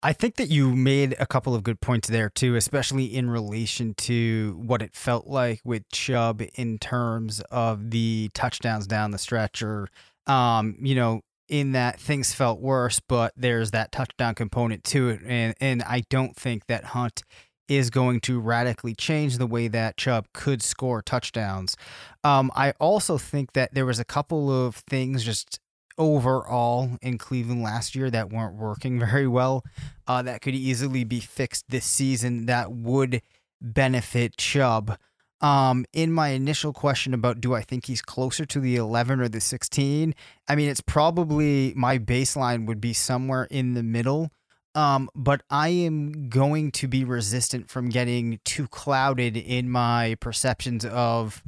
I 0.07 0.13
think 0.13 0.37
that 0.37 0.49
you 0.49 0.73
made 0.73 1.17
a 1.19 1.25
couple 1.25 1.53
of 1.53 1.63
good 1.63 1.81
points 1.81 2.07
there 2.07 2.29
too, 2.29 2.55
especially 2.55 3.13
in 3.13 3.29
relation 3.29 3.93
to 3.95 4.57
what 4.65 4.81
it 4.81 4.95
felt 4.95 5.27
like 5.27 5.59
with 5.65 5.83
Chubb 5.91 6.41
in 6.55 6.79
terms 6.79 7.41
of 7.51 7.91
the 7.91 8.29
touchdowns 8.33 8.87
down 8.87 9.11
the 9.11 9.17
stretch 9.17 9.61
or 9.61 9.89
um, 10.25 10.77
you 10.79 10.95
know, 10.95 11.23
in 11.49 11.73
that 11.73 11.99
things 11.99 12.33
felt 12.33 12.61
worse, 12.61 13.01
but 13.01 13.33
there's 13.35 13.71
that 13.71 13.91
touchdown 13.91 14.33
component 14.33 14.85
to 14.85 15.09
it. 15.09 15.19
And 15.25 15.53
and 15.59 15.83
I 15.83 16.03
don't 16.09 16.37
think 16.37 16.67
that 16.67 16.85
Hunt 16.85 17.23
is 17.67 17.89
going 17.89 18.21
to 18.21 18.39
radically 18.39 18.95
change 18.95 19.37
the 19.37 19.45
way 19.45 19.67
that 19.67 19.97
Chubb 19.97 20.27
could 20.33 20.61
score 20.61 21.01
touchdowns. 21.01 21.75
Um, 22.23 22.49
I 22.55 22.71
also 22.79 23.17
think 23.17 23.51
that 23.53 23.73
there 23.73 23.85
was 23.85 23.99
a 23.99 24.05
couple 24.05 24.49
of 24.49 24.75
things 24.75 25.25
just 25.25 25.59
overall 25.97 26.91
in 27.01 27.17
Cleveland 27.17 27.63
last 27.63 27.95
year 27.95 28.09
that 28.09 28.31
weren't 28.31 28.55
working 28.55 28.99
very 29.11 29.27
well 29.27 29.63
uh, 30.07 30.21
that 30.21 30.41
could 30.41 30.55
easily 30.55 31.03
be 31.03 31.19
fixed 31.19 31.65
this 31.69 31.85
season 31.85 32.45
that 32.45 32.71
would 32.71 33.21
benefit 33.61 34.37
Chubb. 34.37 34.97
Um, 35.39 35.85
in 35.93 36.11
my 36.11 36.29
initial 36.29 36.73
question 36.73 37.13
about 37.13 37.39
do 37.39 37.53
I 37.53 37.61
think 37.61 37.85
he's 37.85 38.01
closer 38.01 38.43
to 38.45 38.59
the 38.59 38.75
11 38.75 39.19
or 39.19 39.29
the 39.29 39.39
16, 39.39 40.15
I 40.47 40.55
mean, 40.55 40.69
it's 40.69 40.81
probably 40.81 41.73
my 41.75 41.99
baseline 41.99 42.65
would 42.65 42.81
be 42.81 42.93
somewhere 42.93 43.43
in 43.45 43.73
the 43.73 43.83
middle. 43.83 44.31
Um, 44.73 45.09
but 45.15 45.41
I 45.49 45.69
am 45.69 46.29
going 46.29 46.71
to 46.73 46.87
be 46.87 47.03
resistant 47.03 47.69
from 47.69 47.89
getting 47.89 48.39
too 48.45 48.67
clouded 48.67 49.35
in 49.35 49.71
my 49.71 50.17
perceptions 50.19 50.85
of 50.85 51.43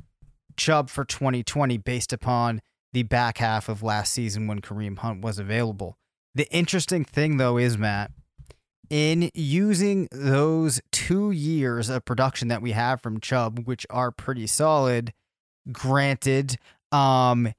Chubb 0.55 0.89
for 0.89 1.05
2020 1.05 1.77
based 1.77 2.11
upon 2.11 2.61
the 2.93 3.03
back 3.03 3.37
half 3.37 3.69
of 3.69 3.83
last 3.83 4.13
season 4.13 4.47
when 4.47 4.61
Kareem 4.61 4.97
Hunt 4.99 5.21
was 5.21 5.39
available. 5.39 5.97
The 6.35 6.51
interesting 6.51 7.05
thing, 7.05 7.37
though, 7.37 7.57
is 7.57 7.77
Matt, 7.77 8.11
in 8.89 9.29
using 9.33 10.07
those 10.11 10.81
two 10.91 11.31
years 11.31 11.89
of 11.89 12.05
production 12.05 12.47
that 12.47 12.61
we 12.61 12.71
have 12.71 13.01
from 13.01 13.19
Chubb, 13.19 13.65
which 13.65 13.85
are 13.89 14.11
pretty 14.11 14.47
solid, 14.47 15.13
granted, 15.71 16.57
um, 16.91 17.53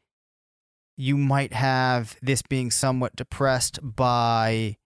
you 0.96 1.16
might 1.16 1.52
have 1.52 2.16
this 2.20 2.42
being 2.42 2.70
somewhat 2.70 3.16
depressed 3.16 3.78
by 3.82 4.76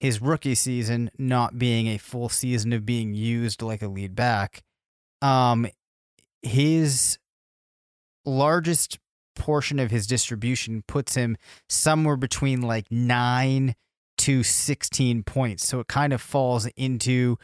his 0.00 0.20
rookie 0.20 0.56
season 0.56 1.10
not 1.16 1.58
being 1.58 1.86
a 1.86 1.96
full 1.96 2.28
season 2.28 2.72
of 2.72 2.84
being 2.84 3.14
used 3.14 3.62
like 3.62 3.82
a 3.82 3.88
lead 3.88 4.16
back. 4.16 4.62
Um, 5.22 5.68
his 6.42 7.18
largest 8.24 8.98
portion 9.34 9.78
of 9.78 9.90
his 9.90 10.06
distribution 10.06 10.82
puts 10.86 11.14
him 11.14 11.36
somewhere 11.68 12.16
between 12.16 12.62
like 12.62 12.86
nine 12.90 13.74
to 14.18 14.42
16 14.42 15.22
points. 15.24 15.66
So 15.66 15.80
it 15.80 15.88
kind 15.88 16.12
of 16.12 16.20
falls 16.20 16.66
into 16.76 17.38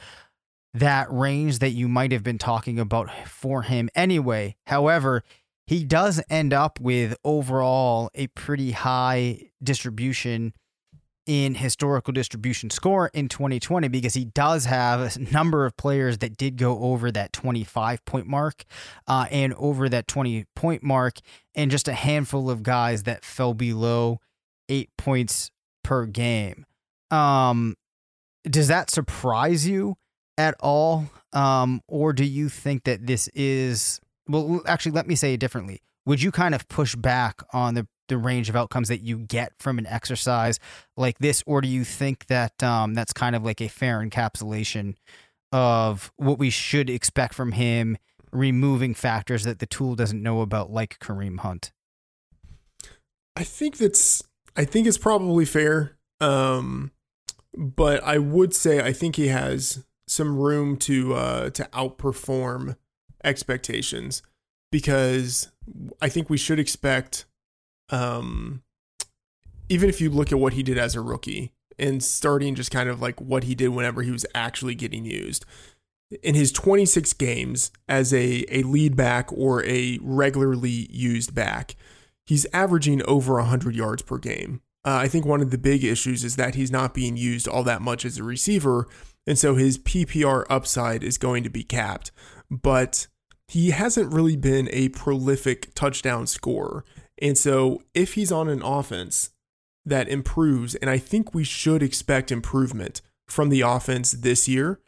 that 0.74 1.12
range 1.12 1.58
that 1.58 1.70
you 1.70 1.88
might 1.88 2.12
have 2.12 2.22
been 2.22 2.38
talking 2.38 2.78
about 2.78 3.10
for 3.26 3.62
him 3.62 3.88
anyway. 3.94 4.56
However, 4.66 5.22
he 5.66 5.84
does 5.84 6.22
end 6.30 6.52
up 6.52 6.80
with 6.80 7.16
overall 7.24 8.10
a 8.14 8.28
pretty 8.28 8.70
high 8.70 9.50
distribution 9.62 10.52
in 11.28 11.54
historical 11.54 12.10
distribution 12.10 12.70
score 12.70 13.10
in 13.12 13.28
2020 13.28 13.86
because 13.88 14.14
he 14.14 14.24
does 14.24 14.64
have 14.64 15.14
a 15.14 15.18
number 15.30 15.66
of 15.66 15.76
players 15.76 16.18
that 16.18 16.38
did 16.38 16.56
go 16.56 16.78
over 16.78 17.12
that 17.12 17.34
25 17.34 18.02
point 18.06 18.26
mark 18.26 18.64
uh, 19.06 19.26
and 19.30 19.52
over 19.54 19.90
that 19.90 20.08
20 20.08 20.46
point 20.56 20.82
mark, 20.82 21.18
and 21.54 21.70
just 21.70 21.86
a 21.86 21.92
handful 21.92 22.48
of 22.48 22.62
guys 22.62 23.02
that 23.02 23.26
fell 23.26 23.52
below 23.52 24.18
eight 24.70 24.88
points 24.96 25.50
per 25.84 26.06
game. 26.06 26.64
Um, 27.10 27.76
does 28.44 28.68
that 28.68 28.90
surprise 28.90 29.68
you 29.68 29.96
at 30.38 30.54
all? 30.60 31.10
Um, 31.34 31.82
or 31.88 32.14
do 32.14 32.24
you 32.24 32.48
think 32.48 32.84
that 32.84 33.06
this 33.06 33.28
is, 33.34 34.00
well, 34.26 34.62
actually, 34.66 34.92
let 34.92 35.06
me 35.06 35.14
say 35.14 35.34
it 35.34 35.40
differently. 35.40 35.82
Would 36.06 36.22
you 36.22 36.30
kind 36.30 36.54
of 36.54 36.66
push 36.68 36.96
back 36.96 37.42
on 37.52 37.74
the 37.74 37.86
the 38.08 38.18
range 38.18 38.48
of 38.48 38.56
outcomes 38.56 38.88
that 38.88 39.02
you 39.02 39.18
get 39.18 39.52
from 39.58 39.78
an 39.78 39.86
exercise 39.86 40.58
like 40.96 41.18
this, 41.18 41.42
or 41.46 41.60
do 41.60 41.68
you 41.68 41.84
think 41.84 42.26
that 42.26 42.62
um, 42.62 42.94
that's 42.94 43.12
kind 43.12 43.36
of 43.36 43.44
like 43.44 43.60
a 43.60 43.68
fair 43.68 44.00
encapsulation 44.00 44.94
of 45.52 46.12
what 46.16 46.38
we 46.38 46.50
should 46.50 46.90
expect 46.90 47.34
from 47.34 47.52
him, 47.52 47.96
removing 48.32 48.94
factors 48.94 49.44
that 49.44 49.58
the 49.58 49.66
tool 49.66 49.94
doesn't 49.94 50.22
know 50.22 50.40
about, 50.40 50.70
like 50.70 50.98
Kareem 50.98 51.40
Hunt? 51.40 51.72
I 53.36 53.44
think 53.44 53.76
that's 53.76 54.22
I 54.56 54.64
think 54.64 54.86
it's 54.86 54.98
probably 54.98 55.44
fair. 55.44 55.96
Um, 56.20 56.90
but 57.56 58.02
I 58.02 58.18
would 58.18 58.52
say 58.54 58.80
I 58.80 58.92
think 58.92 59.16
he 59.16 59.28
has 59.28 59.84
some 60.08 60.36
room 60.36 60.76
to 60.78 61.14
uh, 61.14 61.50
to 61.50 61.64
outperform 61.72 62.76
expectations 63.22 64.22
because 64.70 65.50
I 66.02 66.08
think 66.08 66.28
we 66.28 66.36
should 66.36 66.58
expect 66.58 67.26
um, 67.90 68.62
even 69.68 69.88
if 69.88 70.00
you 70.00 70.10
look 70.10 70.32
at 70.32 70.38
what 70.38 70.54
he 70.54 70.62
did 70.62 70.78
as 70.78 70.94
a 70.94 71.00
rookie 71.00 71.52
and 71.78 72.02
starting 72.02 72.54
just 72.54 72.70
kind 72.70 72.88
of 72.88 73.00
like 73.00 73.20
what 73.20 73.44
he 73.44 73.54
did 73.54 73.68
whenever 73.68 74.02
he 74.02 74.10
was 74.10 74.26
actually 74.34 74.74
getting 74.74 75.04
used. 75.04 75.44
In 76.22 76.34
his 76.34 76.50
26 76.52 77.12
games 77.14 77.70
as 77.88 78.14
a, 78.14 78.44
a 78.48 78.62
lead 78.62 78.96
back 78.96 79.30
or 79.32 79.64
a 79.64 79.98
regularly 80.02 80.88
used 80.90 81.34
back, 81.34 81.76
he's 82.24 82.46
averaging 82.52 83.02
over 83.06 83.34
100 83.34 83.76
yards 83.76 84.02
per 84.02 84.18
game. 84.18 84.62
Uh, 84.84 84.96
I 84.96 85.08
think 85.08 85.26
one 85.26 85.42
of 85.42 85.50
the 85.50 85.58
big 85.58 85.84
issues 85.84 86.24
is 86.24 86.36
that 86.36 86.54
he's 86.54 86.70
not 86.70 86.94
being 86.94 87.16
used 87.16 87.46
all 87.46 87.62
that 87.64 87.82
much 87.82 88.04
as 88.04 88.16
a 88.16 88.22
receiver, 88.22 88.88
and 89.26 89.38
so 89.38 89.54
his 89.54 89.76
PPR 89.76 90.46
upside 90.48 91.02
is 91.02 91.18
going 91.18 91.42
to 91.42 91.50
be 91.50 91.62
capped. 91.62 92.10
But 92.50 93.06
he 93.48 93.70
hasn't 93.70 94.12
really 94.12 94.36
been 94.36 94.68
a 94.72 94.88
prolific 94.90 95.74
touchdown 95.74 96.26
scorer. 96.26 96.84
And 97.20 97.36
so 97.36 97.82
if 97.94 98.14
he's 98.14 98.32
on 98.32 98.48
an 98.48 98.62
offense 98.62 99.30
that 99.84 100.08
improves, 100.08 100.74
and 100.76 100.90
I 100.90 100.98
think 100.98 101.34
we 101.34 101.44
should 101.44 101.82
expect 101.82 102.30
improvement 102.30 103.00
from 103.26 103.48
the 103.48 103.62
offense 103.62 104.12
this 104.12 104.48
year, 104.48 104.80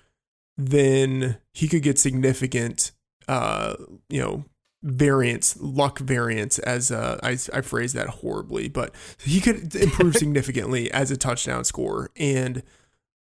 then 0.56 1.38
he 1.52 1.68
could 1.68 1.82
get 1.82 1.98
significant, 1.98 2.92
uh, 3.28 3.74
you 4.08 4.20
know, 4.20 4.44
variance, 4.82 5.56
luck 5.60 5.98
variance, 5.98 6.58
as 6.60 6.90
uh, 6.90 7.18
I, 7.22 7.36
I 7.52 7.60
phrase 7.60 7.92
that 7.92 8.08
horribly, 8.08 8.68
but 8.68 8.94
he 9.22 9.40
could 9.40 9.74
improve 9.76 10.16
significantly 10.16 10.90
as 10.90 11.10
a 11.10 11.16
touchdown 11.16 11.64
scorer. 11.64 12.10
And 12.16 12.62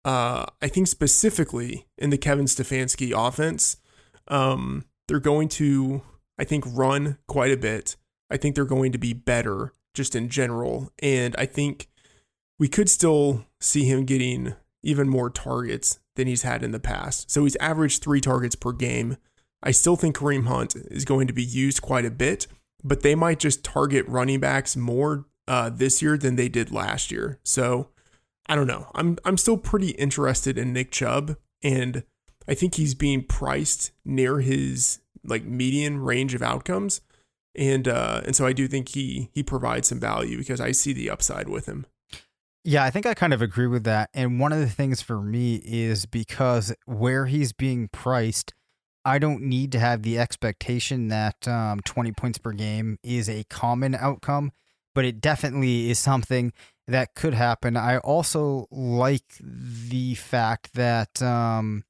uh, 0.05 0.45
I 0.61 0.67
think 0.67 0.87
specifically 0.87 1.87
in 1.97 2.09
the 2.09 2.17
Kevin 2.17 2.45
Stefanski 2.45 3.11
offense, 3.15 3.77
um, 4.27 4.85
they're 5.07 5.19
going 5.19 5.49
to, 5.49 6.01
I 6.37 6.43
think, 6.43 6.63
run 6.67 7.17
quite 7.27 7.51
a 7.51 7.57
bit. 7.57 7.95
I 8.29 8.37
think 8.37 8.55
they're 8.55 8.65
going 8.65 8.91
to 8.91 8.97
be 8.97 9.13
better 9.13 9.73
just 9.93 10.15
in 10.15 10.29
general. 10.29 10.91
And 10.99 11.35
I 11.37 11.45
think 11.45 11.87
we 12.59 12.67
could 12.67 12.89
still 12.89 13.45
see 13.59 13.85
him 13.85 14.05
getting 14.05 14.53
even 14.83 15.09
more 15.09 15.29
targets 15.29 15.99
than 16.15 16.27
he's 16.27 16.43
had 16.43 16.63
in 16.63 16.71
the 16.71 16.79
past. 16.79 17.29
So 17.31 17.43
he's 17.43 17.55
averaged 17.57 18.01
three 18.01 18.21
targets 18.21 18.55
per 18.55 18.71
game. 18.71 19.17
I 19.63 19.71
still 19.71 19.95
think 19.95 20.17
Kareem 20.17 20.47
Hunt 20.47 20.75
is 20.75 21.05
going 21.05 21.27
to 21.27 21.33
be 21.33 21.43
used 21.43 21.81
quite 21.81 22.05
a 22.05 22.11
bit, 22.11 22.47
but 22.83 23.01
they 23.01 23.15
might 23.15 23.39
just 23.39 23.63
target 23.63 24.07
running 24.07 24.39
backs 24.39 24.75
more 24.75 25.25
uh, 25.47 25.69
this 25.69 26.01
year 26.01 26.17
than 26.17 26.35
they 26.35 26.49
did 26.49 26.71
last 26.71 27.11
year. 27.11 27.39
So 27.43 27.89
I 28.47 28.55
don't 28.55 28.67
know. 28.67 28.91
I'm 28.95 29.17
I'm 29.25 29.37
still 29.37 29.57
pretty 29.57 29.89
interested 29.91 30.57
in 30.57 30.73
Nick 30.73 30.91
Chubb, 30.91 31.37
and 31.63 32.03
I 32.47 32.53
think 32.53 32.75
he's 32.75 32.95
being 32.95 33.23
priced 33.23 33.91
near 34.05 34.39
his 34.39 34.99
like 35.23 35.43
median 35.43 35.99
range 35.99 36.33
of 36.33 36.41
outcomes 36.41 37.01
and 37.57 37.87
uh, 37.87 38.21
and 38.25 38.35
so 38.35 38.45
I 38.45 38.53
do 38.53 38.67
think 38.67 38.89
he 38.89 39.29
he 39.33 39.43
provides 39.43 39.87
some 39.87 39.99
value 39.99 40.37
because 40.37 40.61
I 40.61 40.71
see 40.71 40.93
the 40.93 41.09
upside 41.09 41.49
with 41.49 41.65
him. 41.65 41.85
Yeah, 42.63 42.83
I 42.83 42.89
think 42.89 43.05
I 43.05 43.13
kind 43.13 43.33
of 43.33 43.41
agree 43.41 43.67
with 43.67 43.85
that. 43.85 44.09
And 44.13 44.41
one 44.41 44.51
of 44.51 44.59
the 44.59 44.69
things 44.69 45.01
for 45.01 45.21
me 45.21 45.61
is 45.63 46.05
because 46.05 46.73
where 46.85 47.25
he's 47.25 47.53
being 47.53 47.87
priced, 47.87 48.53
I 49.05 49.19
don't 49.19 49.43
need 49.43 49.71
to 49.71 49.79
have 49.79 50.03
the 50.03 50.19
expectation 50.19 51.07
that 51.07 51.47
um, 51.47 51.79
20 51.85 52.11
points 52.11 52.37
per 52.39 52.51
game 52.51 52.99
is 53.03 53.29
a 53.29 53.45
common 53.45 53.95
outcome, 53.95 54.51
but 54.93 55.05
it 55.05 55.21
definitely 55.21 55.89
is 55.89 55.97
something 55.97 56.51
that 56.87 57.15
could 57.15 57.33
happen. 57.33 57.77
I 57.77 57.99
also 57.99 58.67
like 58.69 59.23
the 59.39 60.15
fact 60.15 60.73
that 60.73 61.21
um, 61.21 61.85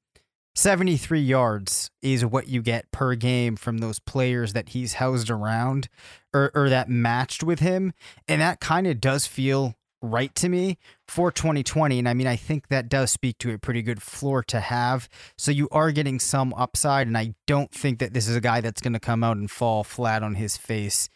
73 0.57 1.19
yards 1.19 1.91
is 2.01 2.25
what 2.25 2.47
you 2.47 2.63
get 2.63 2.89
per 2.91 3.13
game 3.13 3.55
from 3.55 3.77
those 3.77 3.99
players 3.99 4.53
that 4.53 4.69
he's 4.69 4.93
housed 4.93 5.29
around 5.29 5.87
or, 6.33 6.51
or 6.55 6.67
that 6.67 6.89
matched 6.89 7.43
with 7.43 7.59
him. 7.59 7.93
And 8.27 8.41
that 8.41 8.59
kind 8.59 8.87
of 8.87 8.99
does 8.99 9.27
feel 9.27 9.75
right 10.01 10.33
to 10.33 10.49
me 10.49 10.79
for 11.07 11.31
2020. 11.31 11.99
And 11.99 12.09
I 12.09 12.15
mean, 12.15 12.25
I 12.25 12.37
think 12.37 12.69
that 12.69 12.89
does 12.89 13.11
speak 13.11 13.37
to 13.37 13.53
a 13.53 13.59
pretty 13.59 13.83
good 13.83 14.01
floor 14.01 14.41
to 14.45 14.59
have. 14.59 15.07
So 15.37 15.51
you 15.51 15.69
are 15.71 15.91
getting 15.91 16.19
some 16.19 16.55
upside. 16.55 17.05
And 17.05 17.15
I 17.15 17.35
don't 17.45 17.69
think 17.69 17.99
that 17.99 18.15
this 18.15 18.27
is 18.27 18.35
a 18.35 18.41
guy 18.41 18.59
that's 18.59 18.81
going 18.81 18.93
to 18.93 18.99
come 18.99 19.23
out 19.23 19.37
and 19.37 19.51
fall 19.51 19.83
flat 19.83 20.23
on 20.23 20.33
his 20.33 20.57
face 20.57 21.07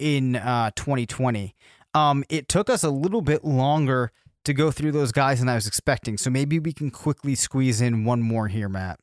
in 0.00 0.34
uh, 0.34 0.72
2020. 0.74 1.54
Um, 1.94 2.24
it 2.28 2.48
took 2.48 2.68
us 2.68 2.82
a 2.82 2.90
little 2.90 3.22
bit 3.22 3.44
longer 3.44 4.10
to 4.44 4.54
go 4.54 4.70
through 4.70 4.92
those 4.92 5.12
guys 5.12 5.40
than 5.40 5.48
I 5.48 5.54
was 5.54 5.66
expecting. 5.66 6.16
So 6.16 6.30
maybe 6.30 6.58
we 6.58 6.72
can 6.72 6.90
quickly 6.90 7.34
squeeze 7.34 7.80
in 7.80 8.04
one 8.04 8.22
more 8.22 8.48
here, 8.48 8.68
Matt. 8.68 8.98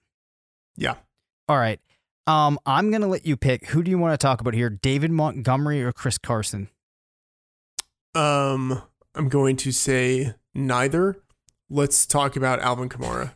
Yeah. 0.75 0.95
All 1.47 1.57
right. 1.57 1.79
Um, 2.27 2.57
I'm 2.65 2.91
gonna 2.91 3.07
let 3.07 3.25
you 3.25 3.37
pick. 3.37 3.67
Who 3.67 3.83
do 3.83 3.91
you 3.91 3.99
want 3.99 4.19
to 4.19 4.23
talk 4.23 4.41
about 4.41 4.55
here? 4.55 4.69
David 4.69 5.11
Montgomery 5.11 5.83
or 5.83 5.91
Chris 5.91 6.17
Carson? 6.17 6.69
Um, 8.15 8.81
I'm 9.13 9.29
going 9.29 9.57
to 9.57 9.71
say 9.71 10.33
neither. 10.53 11.17
Let's 11.69 12.05
talk 12.05 12.35
about 12.35 12.59
Alvin 12.61 12.89
Kamara. 12.89 13.33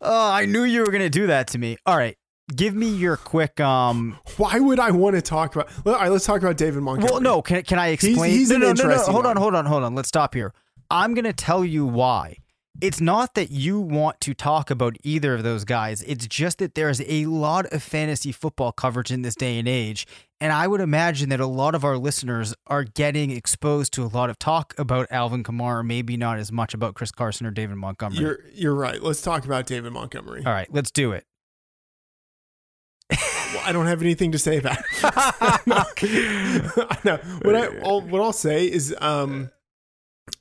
Oh, 0.00 0.30
I 0.30 0.44
knew 0.44 0.64
you 0.64 0.82
were 0.84 0.90
gonna 0.90 1.08
do 1.08 1.26
that 1.28 1.48
to 1.48 1.58
me. 1.58 1.76
All 1.86 1.96
right. 1.96 2.16
Give 2.54 2.74
me 2.74 2.88
your 2.88 3.16
quick 3.16 3.60
um 3.60 4.18
Why 4.36 4.58
would 4.58 4.80
I 4.80 4.90
want 4.90 5.16
to 5.16 5.22
talk 5.22 5.54
about? 5.54 5.70
All 5.86 5.92
right, 5.94 6.10
let's 6.10 6.24
talk 6.24 6.40
about 6.40 6.56
David 6.56 6.82
Montgomery. 6.82 7.12
Well, 7.12 7.20
no, 7.20 7.42
can 7.42 7.62
can 7.62 7.78
I 7.78 7.88
explain? 7.88 8.30
he's 8.30 8.50
no, 8.50 8.56
an 8.56 8.60
no, 8.60 8.66
no, 8.68 8.72
no, 8.74 8.82
interesting 8.84 9.12
Hold 9.12 9.26
on, 9.26 9.36
hold 9.36 9.54
on, 9.54 9.66
hold 9.66 9.82
on. 9.82 9.94
Let's 9.94 10.08
stop 10.08 10.34
here. 10.34 10.52
I'm 10.90 11.14
going 11.14 11.24
to 11.24 11.32
tell 11.32 11.64
you 11.64 11.86
why. 11.86 12.36
It's 12.80 13.00
not 13.00 13.34
that 13.34 13.50
you 13.50 13.80
want 13.80 14.20
to 14.20 14.34
talk 14.34 14.70
about 14.70 14.96
either 15.02 15.34
of 15.34 15.42
those 15.42 15.64
guys. 15.64 16.00
It's 16.02 16.28
just 16.28 16.58
that 16.58 16.76
there's 16.76 17.02
a 17.08 17.26
lot 17.26 17.66
of 17.72 17.82
fantasy 17.82 18.30
football 18.30 18.70
coverage 18.70 19.10
in 19.10 19.22
this 19.22 19.34
day 19.34 19.58
and 19.58 19.66
age. 19.66 20.06
And 20.40 20.52
I 20.52 20.68
would 20.68 20.80
imagine 20.80 21.28
that 21.30 21.40
a 21.40 21.46
lot 21.46 21.74
of 21.74 21.84
our 21.84 21.98
listeners 21.98 22.54
are 22.68 22.84
getting 22.84 23.32
exposed 23.32 23.92
to 23.94 24.04
a 24.04 24.06
lot 24.06 24.30
of 24.30 24.38
talk 24.38 24.74
about 24.78 25.08
Alvin 25.10 25.42
Kamara, 25.42 25.84
maybe 25.84 26.16
not 26.16 26.38
as 26.38 26.52
much 26.52 26.72
about 26.72 26.94
Chris 26.94 27.10
Carson 27.10 27.48
or 27.48 27.50
David 27.50 27.74
Montgomery. 27.76 28.20
You're 28.20 28.38
you're 28.54 28.74
right. 28.74 29.02
Let's 29.02 29.22
talk 29.22 29.44
about 29.44 29.66
David 29.66 29.92
Montgomery. 29.92 30.44
All 30.46 30.52
right, 30.52 30.72
let's 30.72 30.92
do 30.92 31.10
it. 31.10 31.24
Well, 33.10 33.62
I 33.64 33.72
don't 33.72 33.86
have 33.86 34.02
anything 34.02 34.32
to 34.32 34.38
say 34.38 34.58
about 34.58 34.76
it. 34.78 34.84
no, 37.04 37.16
what 37.42 37.56
I 37.56 37.80
all, 37.80 38.02
what 38.02 38.20
I'll 38.20 38.32
say 38.32 38.70
is, 38.70 38.94
um, 39.00 39.50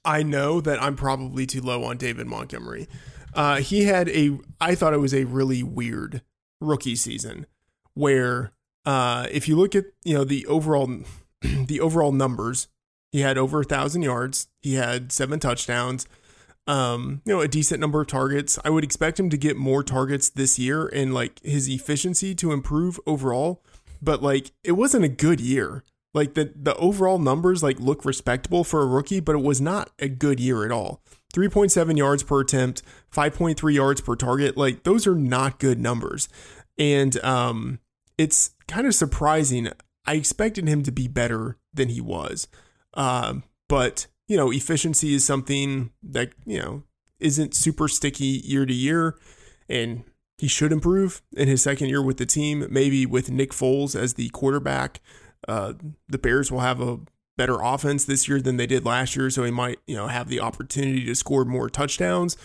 I 0.06 0.24
know 0.24 0.62
that 0.62 0.82
I'm 0.82 0.96
probably 0.96 1.46
too 1.46 1.62
low 1.62 1.84
on 1.84 1.98
David 1.98 2.28
Montgomery. 2.28 2.88
Uh, 3.34 3.58
he 3.58 3.84
had 3.86 4.10
a, 4.10 4.38
I 4.60 4.76
thought 4.76 4.94
it 4.94 5.00
was 5.00 5.14
a 5.14 5.26
really 5.26 5.64
weird 5.64 6.22
rookie 6.60 6.96
season, 6.96 7.46
where 7.94 8.52
uh, 8.86 9.28
if 9.32 9.48
you 9.48 9.56
look 9.56 9.76
at 9.76 9.86
you 10.04 10.14
know 10.14 10.24
the 10.24 10.46
overall 10.48 10.90
the 11.42 11.80
overall 11.80 12.12
numbers, 12.12 12.68
he 13.12 13.22
had 13.22 13.38
over 13.38 13.62
a 13.62 13.66
thousand 13.66 14.02
yards, 14.02 14.48
he 14.62 14.76
had 14.76 15.12
seven 15.12 15.40
touchdowns, 15.40 16.08
um, 16.68 17.22
you 17.26 17.34
know, 17.34 17.42
a 17.42 17.48
decent 17.48 17.80
number 17.80 18.02
of 18.02 18.08
targets. 18.08 18.60
I 18.66 18.70
would 18.70 18.84
expect 18.84 19.20
him 19.20 19.30
to 19.30 19.38
get 19.38 19.56
more 19.56 19.84
targets 19.84 20.30
this 20.30 20.60
year 20.60 20.88
and 20.88 21.14
like 21.14 21.42
his 21.44 21.70
efficiency 21.70 22.36
to 22.36 22.52
improve 22.52 23.00
overall. 23.08 23.64
But 24.02 24.22
like 24.22 24.52
it 24.64 24.74
wasn't 24.74 25.06
a 25.06 25.10
good 25.10 25.40
year. 25.40 25.84
Like 26.14 26.34
the 26.34 26.54
the 26.56 26.76
overall 26.76 27.20
numbers 27.20 27.62
like 27.62 27.80
look 27.80 28.06
respectable 28.06 28.64
for 28.64 28.82
a 28.82 28.88
rookie, 28.88 29.20
but 29.20 29.36
it 29.36 29.42
was 29.42 29.62
not 29.62 29.92
a 30.00 30.08
good 30.08 30.40
year 30.40 30.66
at 30.66 30.72
all. 30.72 31.02
3.7 31.34 31.98
yards 31.98 32.24
per 32.24 32.40
attempt, 32.40 32.82
5.3 33.14 33.74
yards 33.74 34.02
per 34.02 34.16
target. 34.16 34.58
Like 34.58 34.84
those 34.84 35.06
are 35.06 35.16
not 35.16 35.60
good 35.60 35.80
numbers. 35.80 36.30
And 36.78 37.22
um 37.24 37.80
it's 38.18 38.52
kind 38.68 38.88
of 38.88 38.96
surprising. 38.96 39.70
I 40.06 40.14
expected 40.14 40.68
him 40.68 40.84
to 40.84 40.92
be 40.92 41.08
better 41.08 41.58
than 41.74 41.90
he 41.90 42.02
was. 42.02 42.48
Um, 42.94 43.44
but 43.70 44.08
you 44.28 44.36
know, 44.36 44.52
efficiency 44.52 45.14
is 45.14 45.26
something 45.26 45.92
that, 46.04 46.34
you 46.46 46.60
know, 46.60 46.84
isn't 47.20 47.56
super 47.56 47.88
sticky 47.88 48.42
year 48.44 48.66
to 48.66 48.74
year. 48.74 49.18
And 49.70 50.04
he 50.38 50.48
should 50.48 50.72
improve 50.72 51.22
in 51.36 51.48
his 51.48 51.64
second 51.64 51.90
year 51.90 52.02
with 52.02 52.18
the 52.18 52.26
team. 52.26 52.68
Maybe 52.70 53.06
with 53.06 53.32
Nick 53.32 53.52
Foles 53.52 53.96
as 53.96 54.14
the 54.16 54.30
quarterback, 54.30 55.00
uh, 55.48 55.74
the 56.08 56.18
Bears 56.18 56.52
will 56.52 56.60
have 56.60 56.82
a 56.82 57.00
better 57.38 57.62
offense 57.62 58.06
this 58.06 58.28
year 58.28 58.42
than 58.42 58.58
they 58.58 58.68
did 58.68 58.86
last 58.86 59.16
year. 59.16 59.30
So 59.30 59.44
he 59.44 59.52
might, 59.52 59.80
you 59.86 59.96
know, 59.96 60.08
have 60.08 60.28
the 60.28 60.40
opportunity 60.40 61.06
to 61.06 61.16
score 61.16 61.46
more 61.46 61.70
touchdowns. 61.70 62.36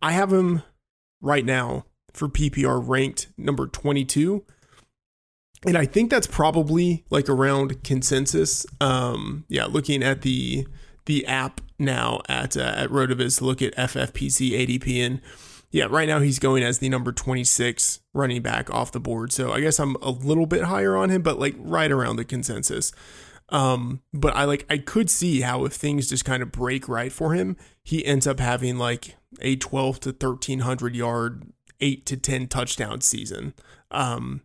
I 0.00 0.12
have 0.12 0.32
him 0.32 0.62
right 1.20 1.44
now 1.44 1.84
for 2.12 2.28
PPR 2.28 2.82
ranked 2.86 3.28
number 3.38 3.66
22 3.66 4.44
and 5.64 5.78
I 5.78 5.86
think 5.86 6.10
that's 6.10 6.26
probably 6.26 7.04
like 7.10 7.28
around 7.28 7.84
consensus. 7.84 8.66
Um, 8.80 9.44
yeah, 9.48 9.66
looking 9.66 10.02
at 10.02 10.22
the 10.22 10.66
the 11.06 11.26
app 11.26 11.60
now 11.78 12.22
at 12.28 12.56
uh, 12.56 12.74
at 12.76 12.90
RotoViz, 12.90 13.40
look 13.40 13.62
at 13.62 13.74
FFPC 13.76 14.52
ADP, 14.52 15.06
and 15.06 15.20
yeah, 15.72 15.86
right 15.90 16.06
now 16.06 16.20
he's 16.20 16.38
going 16.38 16.62
as 16.62 16.78
the 16.78 16.88
number 16.88 17.10
twenty 17.10 17.44
six 17.44 18.00
running 18.14 18.42
back 18.42 18.70
off 18.70 18.92
the 18.92 19.00
board. 19.00 19.32
So 19.32 19.52
I 19.52 19.60
guess 19.60 19.80
I'm 19.80 19.96
a 19.96 20.10
little 20.10 20.46
bit 20.46 20.64
higher 20.64 20.96
on 20.96 21.10
him, 21.10 21.22
but 21.22 21.38
like 21.38 21.54
right 21.58 21.90
around 21.90 22.16
the 22.16 22.24
consensus. 22.24 22.92
Um, 23.48 24.02
but 24.14 24.36
I 24.36 24.44
like 24.44 24.64
I 24.70 24.78
could 24.78 25.10
see 25.10 25.40
how 25.40 25.64
if 25.64 25.72
things 25.72 26.08
just 26.08 26.24
kind 26.24 26.42
of 26.42 26.52
break 26.52 26.88
right 26.88 27.12
for 27.12 27.34
him, 27.34 27.56
he 27.82 28.04
ends 28.04 28.26
up 28.26 28.38
having 28.38 28.78
like 28.78 29.16
a 29.40 29.56
twelve 29.56 29.98
to 30.00 30.12
thirteen 30.12 30.60
hundred 30.60 30.94
yard, 30.94 31.52
eight 31.80 32.06
to 32.06 32.16
ten 32.16 32.46
touchdown 32.46 33.00
season. 33.00 33.54
Um, 33.90 34.42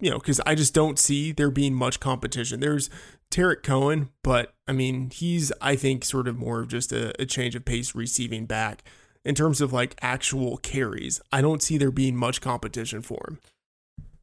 you 0.00 0.10
know, 0.10 0.18
because 0.18 0.40
I 0.46 0.54
just 0.54 0.74
don't 0.74 0.98
see 0.98 1.30
there 1.30 1.50
being 1.50 1.74
much 1.74 2.00
competition. 2.00 2.60
There's 2.60 2.88
Tarik 3.30 3.62
Cohen, 3.62 4.08
but 4.24 4.54
I 4.66 4.72
mean, 4.72 5.10
he's, 5.10 5.52
I 5.60 5.76
think, 5.76 6.04
sort 6.04 6.26
of 6.26 6.38
more 6.38 6.60
of 6.60 6.68
just 6.68 6.90
a, 6.90 7.12
a 7.20 7.26
change 7.26 7.54
of 7.54 7.64
pace 7.64 7.94
receiving 7.94 8.46
back. 8.46 8.82
In 9.24 9.34
terms 9.34 9.60
of 9.60 9.72
like 9.72 9.96
actual 10.00 10.56
carries, 10.58 11.20
I 11.30 11.42
don't 11.42 11.62
see 11.62 11.76
there 11.76 11.90
being 11.90 12.16
much 12.16 12.40
competition 12.40 13.02
for 13.02 13.22
him. 13.28 13.38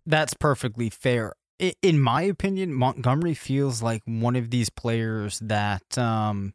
That's 0.06 0.34
perfectly 0.34 0.90
fair. 0.90 1.34
In 1.82 2.00
my 2.00 2.22
opinion, 2.24 2.74
Montgomery 2.74 3.34
feels 3.34 3.82
like 3.82 4.02
one 4.06 4.36
of 4.36 4.50
these 4.50 4.70
players 4.70 5.40
that 5.40 5.98
um, 5.98 6.54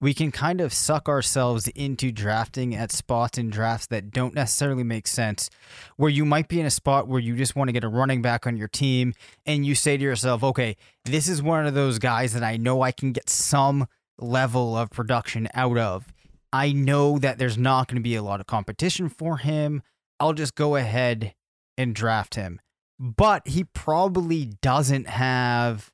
we 0.00 0.12
can 0.12 0.30
kind 0.30 0.60
of 0.60 0.72
suck 0.72 1.08
ourselves 1.08 1.68
into 1.68 2.12
drafting 2.12 2.74
at 2.74 2.92
spots 2.92 3.38
in 3.38 3.50
drafts 3.50 3.86
that 3.86 4.10
don't 4.10 4.34
necessarily 4.34 4.84
make 4.84 5.06
sense. 5.06 5.48
Where 5.96 6.10
you 6.10 6.24
might 6.24 6.48
be 6.48 6.60
in 6.60 6.66
a 6.66 6.70
spot 6.70 7.08
where 7.08 7.20
you 7.20 7.36
just 7.36 7.56
want 7.56 7.68
to 7.68 7.72
get 7.72 7.84
a 7.84 7.88
running 7.88 8.20
back 8.20 8.46
on 8.46 8.56
your 8.56 8.68
team 8.68 9.14
and 9.46 9.64
you 9.64 9.74
say 9.74 9.96
to 9.96 10.02
yourself, 10.02 10.44
okay, 10.44 10.76
this 11.04 11.28
is 11.28 11.42
one 11.42 11.66
of 11.66 11.74
those 11.74 11.98
guys 11.98 12.34
that 12.34 12.42
I 12.42 12.56
know 12.56 12.82
I 12.82 12.92
can 12.92 13.12
get 13.12 13.30
some 13.30 13.86
level 14.18 14.76
of 14.76 14.90
production 14.90 15.48
out 15.54 15.78
of. 15.78 16.13
I 16.54 16.70
know 16.70 17.18
that 17.18 17.36
there's 17.36 17.58
not 17.58 17.88
going 17.88 17.96
to 17.96 18.02
be 18.02 18.14
a 18.14 18.22
lot 18.22 18.38
of 18.38 18.46
competition 18.46 19.08
for 19.08 19.38
him. 19.38 19.82
I'll 20.20 20.34
just 20.34 20.54
go 20.54 20.76
ahead 20.76 21.34
and 21.76 21.92
draft 21.96 22.36
him. 22.36 22.60
But 23.00 23.48
he 23.48 23.64
probably 23.64 24.52
doesn't 24.62 25.08
have 25.08 25.90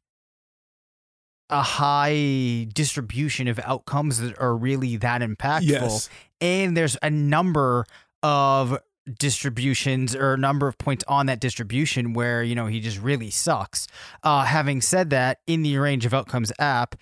a 1.49 1.63
high 1.63 2.69
distribution 2.75 3.49
of 3.49 3.59
outcomes 3.61 4.21
that 4.21 4.39
are 4.39 4.55
really 4.55 4.99
that 4.99 5.23
impactful. 5.23 5.63
Yes. 5.63 6.11
And 6.43 6.77
there's 6.77 6.99
a 7.03 7.09
number 7.09 7.87
of 8.23 8.79
distributions 9.19 10.15
or 10.15 10.35
a 10.35 10.39
number 10.39 10.69
of 10.69 10.77
points 10.77 11.05
on 11.09 11.25
that 11.25 11.41
distribution 11.41 12.13
where, 12.13 12.43
you 12.43 12.55
know, 12.55 12.67
he 12.67 12.81
just 12.81 13.01
really 13.01 13.31
sucks. 13.31 13.89
Uh, 14.23 14.45
having 14.45 14.83
said 14.83 15.09
that, 15.09 15.41
in 15.47 15.63
the 15.63 15.79
range 15.79 16.05
of 16.05 16.13
outcomes 16.13 16.53
app, 16.59 16.97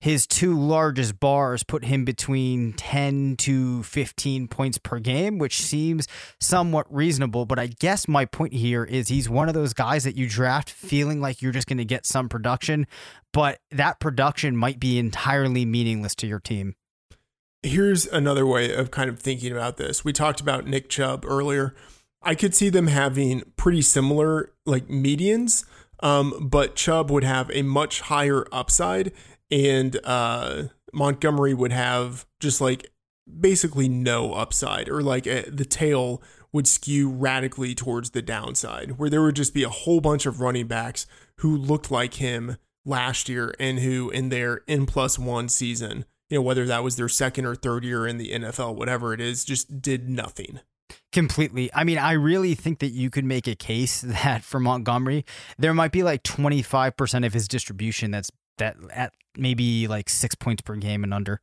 his 0.00 0.26
two 0.26 0.58
largest 0.58 1.18
bars 1.18 1.62
put 1.62 1.84
him 1.84 2.04
between 2.04 2.74
10 2.74 3.36
to 3.38 3.82
15 3.82 4.48
points 4.48 4.78
per 4.78 4.98
game, 4.98 5.38
which 5.38 5.60
seems 5.60 6.06
somewhat 6.40 6.86
reasonable. 6.92 7.46
But 7.46 7.58
I 7.58 7.68
guess 7.68 8.06
my 8.06 8.24
point 8.24 8.52
here 8.52 8.84
is 8.84 9.08
he's 9.08 9.28
one 9.28 9.48
of 9.48 9.54
those 9.54 9.72
guys 9.72 10.04
that 10.04 10.16
you 10.16 10.28
draft 10.28 10.70
feeling 10.70 11.20
like 11.20 11.40
you're 11.40 11.52
just 11.52 11.66
going 11.66 11.78
to 11.78 11.84
get 11.84 12.06
some 12.06 12.28
production, 12.28 12.86
but 13.32 13.60
that 13.70 14.00
production 14.00 14.56
might 14.56 14.78
be 14.78 14.98
entirely 14.98 15.64
meaningless 15.64 16.14
to 16.16 16.26
your 16.26 16.40
team. 16.40 16.74
Here's 17.62 18.06
another 18.06 18.46
way 18.46 18.72
of 18.72 18.90
kind 18.90 19.08
of 19.08 19.18
thinking 19.18 19.50
about 19.50 19.76
this. 19.76 20.04
We 20.04 20.12
talked 20.12 20.40
about 20.40 20.66
Nick 20.66 20.88
Chubb 20.88 21.24
earlier. 21.26 21.74
I 22.22 22.34
could 22.34 22.54
see 22.54 22.68
them 22.68 22.88
having 22.88 23.42
pretty 23.56 23.82
similar 23.82 24.52
like 24.64 24.88
medians, 24.88 25.64
um, 26.00 26.48
but 26.50 26.76
Chubb 26.76 27.10
would 27.10 27.24
have 27.24 27.50
a 27.52 27.62
much 27.62 28.02
higher 28.02 28.46
upside, 28.52 29.12
and 29.50 29.98
uh, 30.04 30.64
Montgomery 30.92 31.54
would 31.54 31.72
have 31.72 32.26
just 32.40 32.60
like 32.60 32.90
basically 33.40 33.88
no 33.88 34.32
upside, 34.32 34.88
or 34.88 35.02
like 35.02 35.26
a, 35.26 35.42
the 35.50 35.64
tail 35.64 36.22
would 36.52 36.66
skew 36.66 37.10
radically 37.10 37.74
towards 37.74 38.10
the 38.10 38.22
downside, 38.22 38.98
where 38.98 39.10
there 39.10 39.22
would 39.22 39.36
just 39.36 39.54
be 39.54 39.62
a 39.62 39.68
whole 39.68 40.00
bunch 40.00 40.26
of 40.26 40.40
running 40.40 40.66
backs 40.66 41.06
who 41.38 41.56
looked 41.56 41.90
like 41.90 42.14
him 42.14 42.56
last 42.84 43.28
year 43.28 43.54
and 43.58 43.80
who 43.80 44.10
in 44.10 44.28
their 44.28 44.62
N 44.68 44.86
plus 44.86 45.18
one 45.18 45.48
season, 45.48 46.04
you 46.30 46.38
know, 46.38 46.42
whether 46.42 46.64
that 46.66 46.84
was 46.84 46.96
their 46.96 47.08
second 47.08 47.44
or 47.44 47.54
third 47.54 47.84
year 47.84 48.06
in 48.06 48.16
the 48.16 48.30
NFL, 48.30 48.76
whatever 48.76 49.12
it 49.12 49.20
is, 49.20 49.44
just 49.44 49.82
did 49.82 50.08
nothing. 50.08 50.60
Completely. 51.12 51.70
I 51.74 51.84
mean, 51.84 51.98
I 51.98 52.12
really 52.12 52.54
think 52.54 52.78
that 52.78 52.90
you 52.90 53.10
could 53.10 53.24
make 53.24 53.46
a 53.46 53.54
case 53.54 54.00
that 54.06 54.44
for 54.44 54.60
Montgomery, 54.60 55.24
there 55.58 55.74
might 55.74 55.92
be 55.92 56.02
like 56.02 56.22
25% 56.22 57.26
of 57.26 57.32
his 57.32 57.48
distribution 57.48 58.10
that's 58.10 58.30
that 58.58 58.76
at 58.92 59.12
maybe 59.36 59.86
like 59.88 60.08
six 60.08 60.34
points 60.34 60.62
per 60.62 60.76
game 60.76 61.04
and 61.04 61.12
under. 61.12 61.40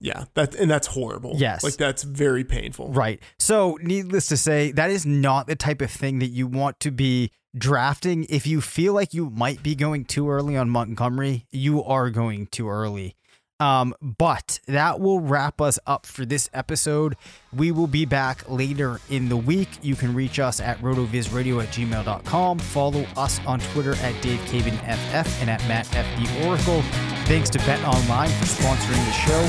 Yeah, 0.00 0.24
that 0.34 0.54
and 0.54 0.70
that's 0.70 0.88
horrible. 0.88 1.34
Yes. 1.36 1.64
like 1.64 1.76
that's 1.76 2.02
very 2.02 2.44
painful. 2.44 2.92
Right. 2.92 3.20
So, 3.38 3.78
needless 3.80 4.26
to 4.28 4.36
say, 4.36 4.72
that 4.72 4.90
is 4.90 5.06
not 5.06 5.46
the 5.46 5.56
type 5.56 5.80
of 5.80 5.90
thing 5.90 6.18
that 6.18 6.26
you 6.26 6.46
want 6.46 6.80
to 6.80 6.90
be 6.90 7.30
drafting. 7.56 8.26
If 8.28 8.46
you 8.46 8.60
feel 8.60 8.92
like 8.92 9.14
you 9.14 9.30
might 9.30 9.62
be 9.62 9.74
going 9.74 10.04
too 10.04 10.28
early 10.28 10.56
on 10.56 10.68
Montgomery, 10.68 11.46
you 11.50 11.82
are 11.82 12.10
going 12.10 12.46
too 12.48 12.68
early. 12.68 13.16
Um, 13.58 13.94
but 14.00 14.60
that 14.66 15.00
will 15.00 15.20
wrap 15.20 15.60
us 15.60 15.78
up 15.86 16.04
for 16.04 16.26
this 16.26 16.50
episode. 16.52 17.16
We 17.54 17.72
will 17.72 17.86
be 17.86 18.04
back 18.04 18.48
later 18.50 19.00
in 19.08 19.28
the 19.28 19.36
week. 19.36 19.68
You 19.80 19.96
can 19.96 20.14
reach 20.14 20.38
us 20.38 20.60
at 20.60 20.78
rotovizradio 20.80 21.62
at 21.62 21.70
gmail.com. 21.70 22.58
Follow 22.58 23.06
us 23.16 23.40
on 23.46 23.60
Twitter 23.60 23.92
at 23.92 24.14
DaveCabanFF 24.16 25.40
and 25.40 25.48
at 25.48 25.60
MattFtheOracle. 25.62 26.82
Thanks 27.26 27.48
to 27.50 27.58
BetOnline 27.60 28.30
for 28.38 28.44
sponsoring 28.44 29.04
the 29.04 29.12
show. 29.12 29.40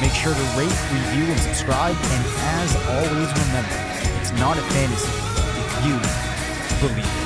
Make 0.00 0.12
sure 0.12 0.32
to 0.32 0.40
rate, 0.56 0.76
review, 0.92 1.24
and 1.24 1.40
subscribe. 1.40 1.96
And 1.98 2.26
as 2.60 2.76
always, 2.88 3.28
remember, 3.46 3.76
it's 4.20 4.32
not 4.38 4.56
a 4.56 4.62
fantasy 4.62 5.10
if 5.58 5.86
you 5.86 6.88
believe 6.88 7.04
it. 7.04 7.25